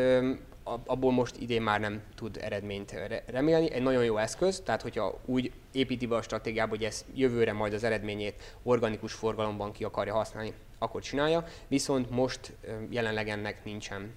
abból 0.64 1.12
most 1.12 1.36
idén 1.36 1.62
már 1.62 1.80
nem 1.80 2.02
tud 2.14 2.38
eredményt 2.40 2.94
remélni. 3.26 3.70
Egy 3.70 3.82
nagyon 3.82 4.04
jó 4.04 4.16
eszköz, 4.16 4.62
tehát 4.64 4.82
hogyha 4.82 5.20
úgy 5.24 5.52
építi 5.72 6.06
be 6.06 6.16
a 6.16 6.22
stratégiába, 6.22 6.70
hogy 6.70 6.84
ez 6.84 7.04
jövőre 7.14 7.52
majd 7.52 7.72
az 7.72 7.84
eredményét 7.84 8.56
organikus 8.62 9.12
forgalomban 9.12 9.72
ki 9.72 9.84
akarja 9.84 10.14
használni, 10.14 10.52
akkor 10.78 11.02
csinálja. 11.02 11.44
Viszont 11.68 12.10
most 12.10 12.52
jelenleg 12.90 13.28
ennek 13.28 13.64
nincsen 13.64 14.14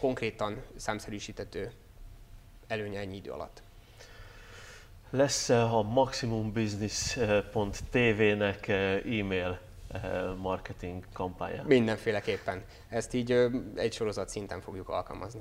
konkrétan 0.00 0.62
számszerűsítető 0.76 1.72
előnye 2.66 2.98
ennyi 2.98 3.16
idő 3.16 3.30
alatt. 3.30 3.62
Lesz 5.10 5.48
a 5.48 5.82
maximumbusiness.tv-nek 5.82 8.68
e-mail 8.68 9.60
marketing 10.40 11.04
kampánya? 11.12 11.62
Mindenféleképpen. 11.66 12.62
Ezt 12.88 13.14
így 13.14 13.50
egy 13.74 13.92
sorozat 13.92 14.28
szinten 14.28 14.60
fogjuk 14.60 14.88
alkalmazni. 14.88 15.40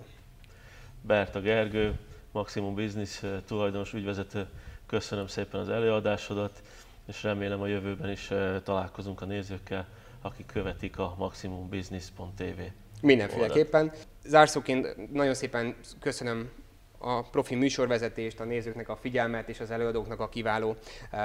Berta 1.02 1.42
Gergő, 1.42 2.00
Maximum 2.32 2.76
Business 2.76 3.22
tulajdonos 3.46 3.94
ügyvezető, 3.94 4.48
köszönöm 4.86 5.28
szépen 5.28 5.60
az 5.60 5.70
előadásodat, 5.70 6.62
és 7.08 7.24
remélem 7.24 7.62
a 7.62 7.68
jövőben 7.68 8.10
is 8.10 8.32
találkozunk 8.64 9.22
a 9.22 9.26
nézőkkel, 9.26 9.88
akik 10.22 10.46
követik 10.46 10.98
a 10.98 11.16
maximumbusiness.tv. 11.18 12.62
Mindenféleképpen. 13.02 13.92
Zárszóként 14.26 15.12
nagyon 15.12 15.34
szépen 15.34 15.76
köszönöm 16.00 16.50
a 16.98 17.22
profi 17.22 17.56
műsorvezetést, 17.56 18.40
a 18.40 18.44
nézőknek 18.44 18.90
a 18.90 18.96
figyelmet 18.96 19.50
és 19.50 19.60
az 19.60 19.72
előadóknak 19.72 20.20
a 20.20 20.30
kiváló 20.30 20.76
uh, 21.12 21.20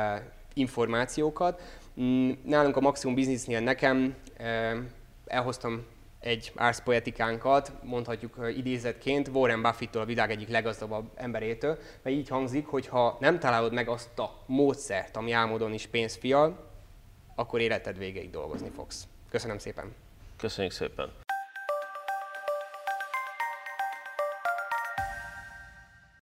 információkat. 0.55 1.63
Mm, 2.01 2.31
nálunk 2.45 2.77
a 2.77 2.81
Maximum 2.81 3.15
Businessnél 3.15 3.61
nekem 3.61 4.15
uh, 4.41 4.77
elhoztam 5.27 5.87
egy 6.21 6.53
árszpoetikánkat, 6.55 7.73
mondhatjuk 7.83 8.37
idézetként, 8.57 9.29
Warren 9.29 9.63
Buffett-től 9.63 10.03
a 10.03 10.05
világ 10.05 10.31
egyik 10.31 10.49
leggazdagabb 10.49 11.11
emberétől, 11.15 11.79
mert 12.03 12.17
így 12.17 12.29
hangzik, 12.29 12.67
hogy 12.67 12.87
ha 12.87 13.17
nem 13.21 13.39
találod 13.39 13.73
meg 13.73 13.89
azt 13.89 14.19
a 14.19 14.43
módszert, 14.47 15.17
ami 15.17 15.33
álmodon 15.33 15.73
is 15.73 15.87
pénzt 15.87 16.19
fial, 16.19 16.71
akkor 17.35 17.61
életed 17.61 17.99
végéig 17.99 18.31
dolgozni 18.31 18.71
fogsz. 18.75 19.07
Köszönöm 19.31 19.59
szépen! 19.59 19.95
Köszönjük 20.37 20.73
szépen! 20.73 21.28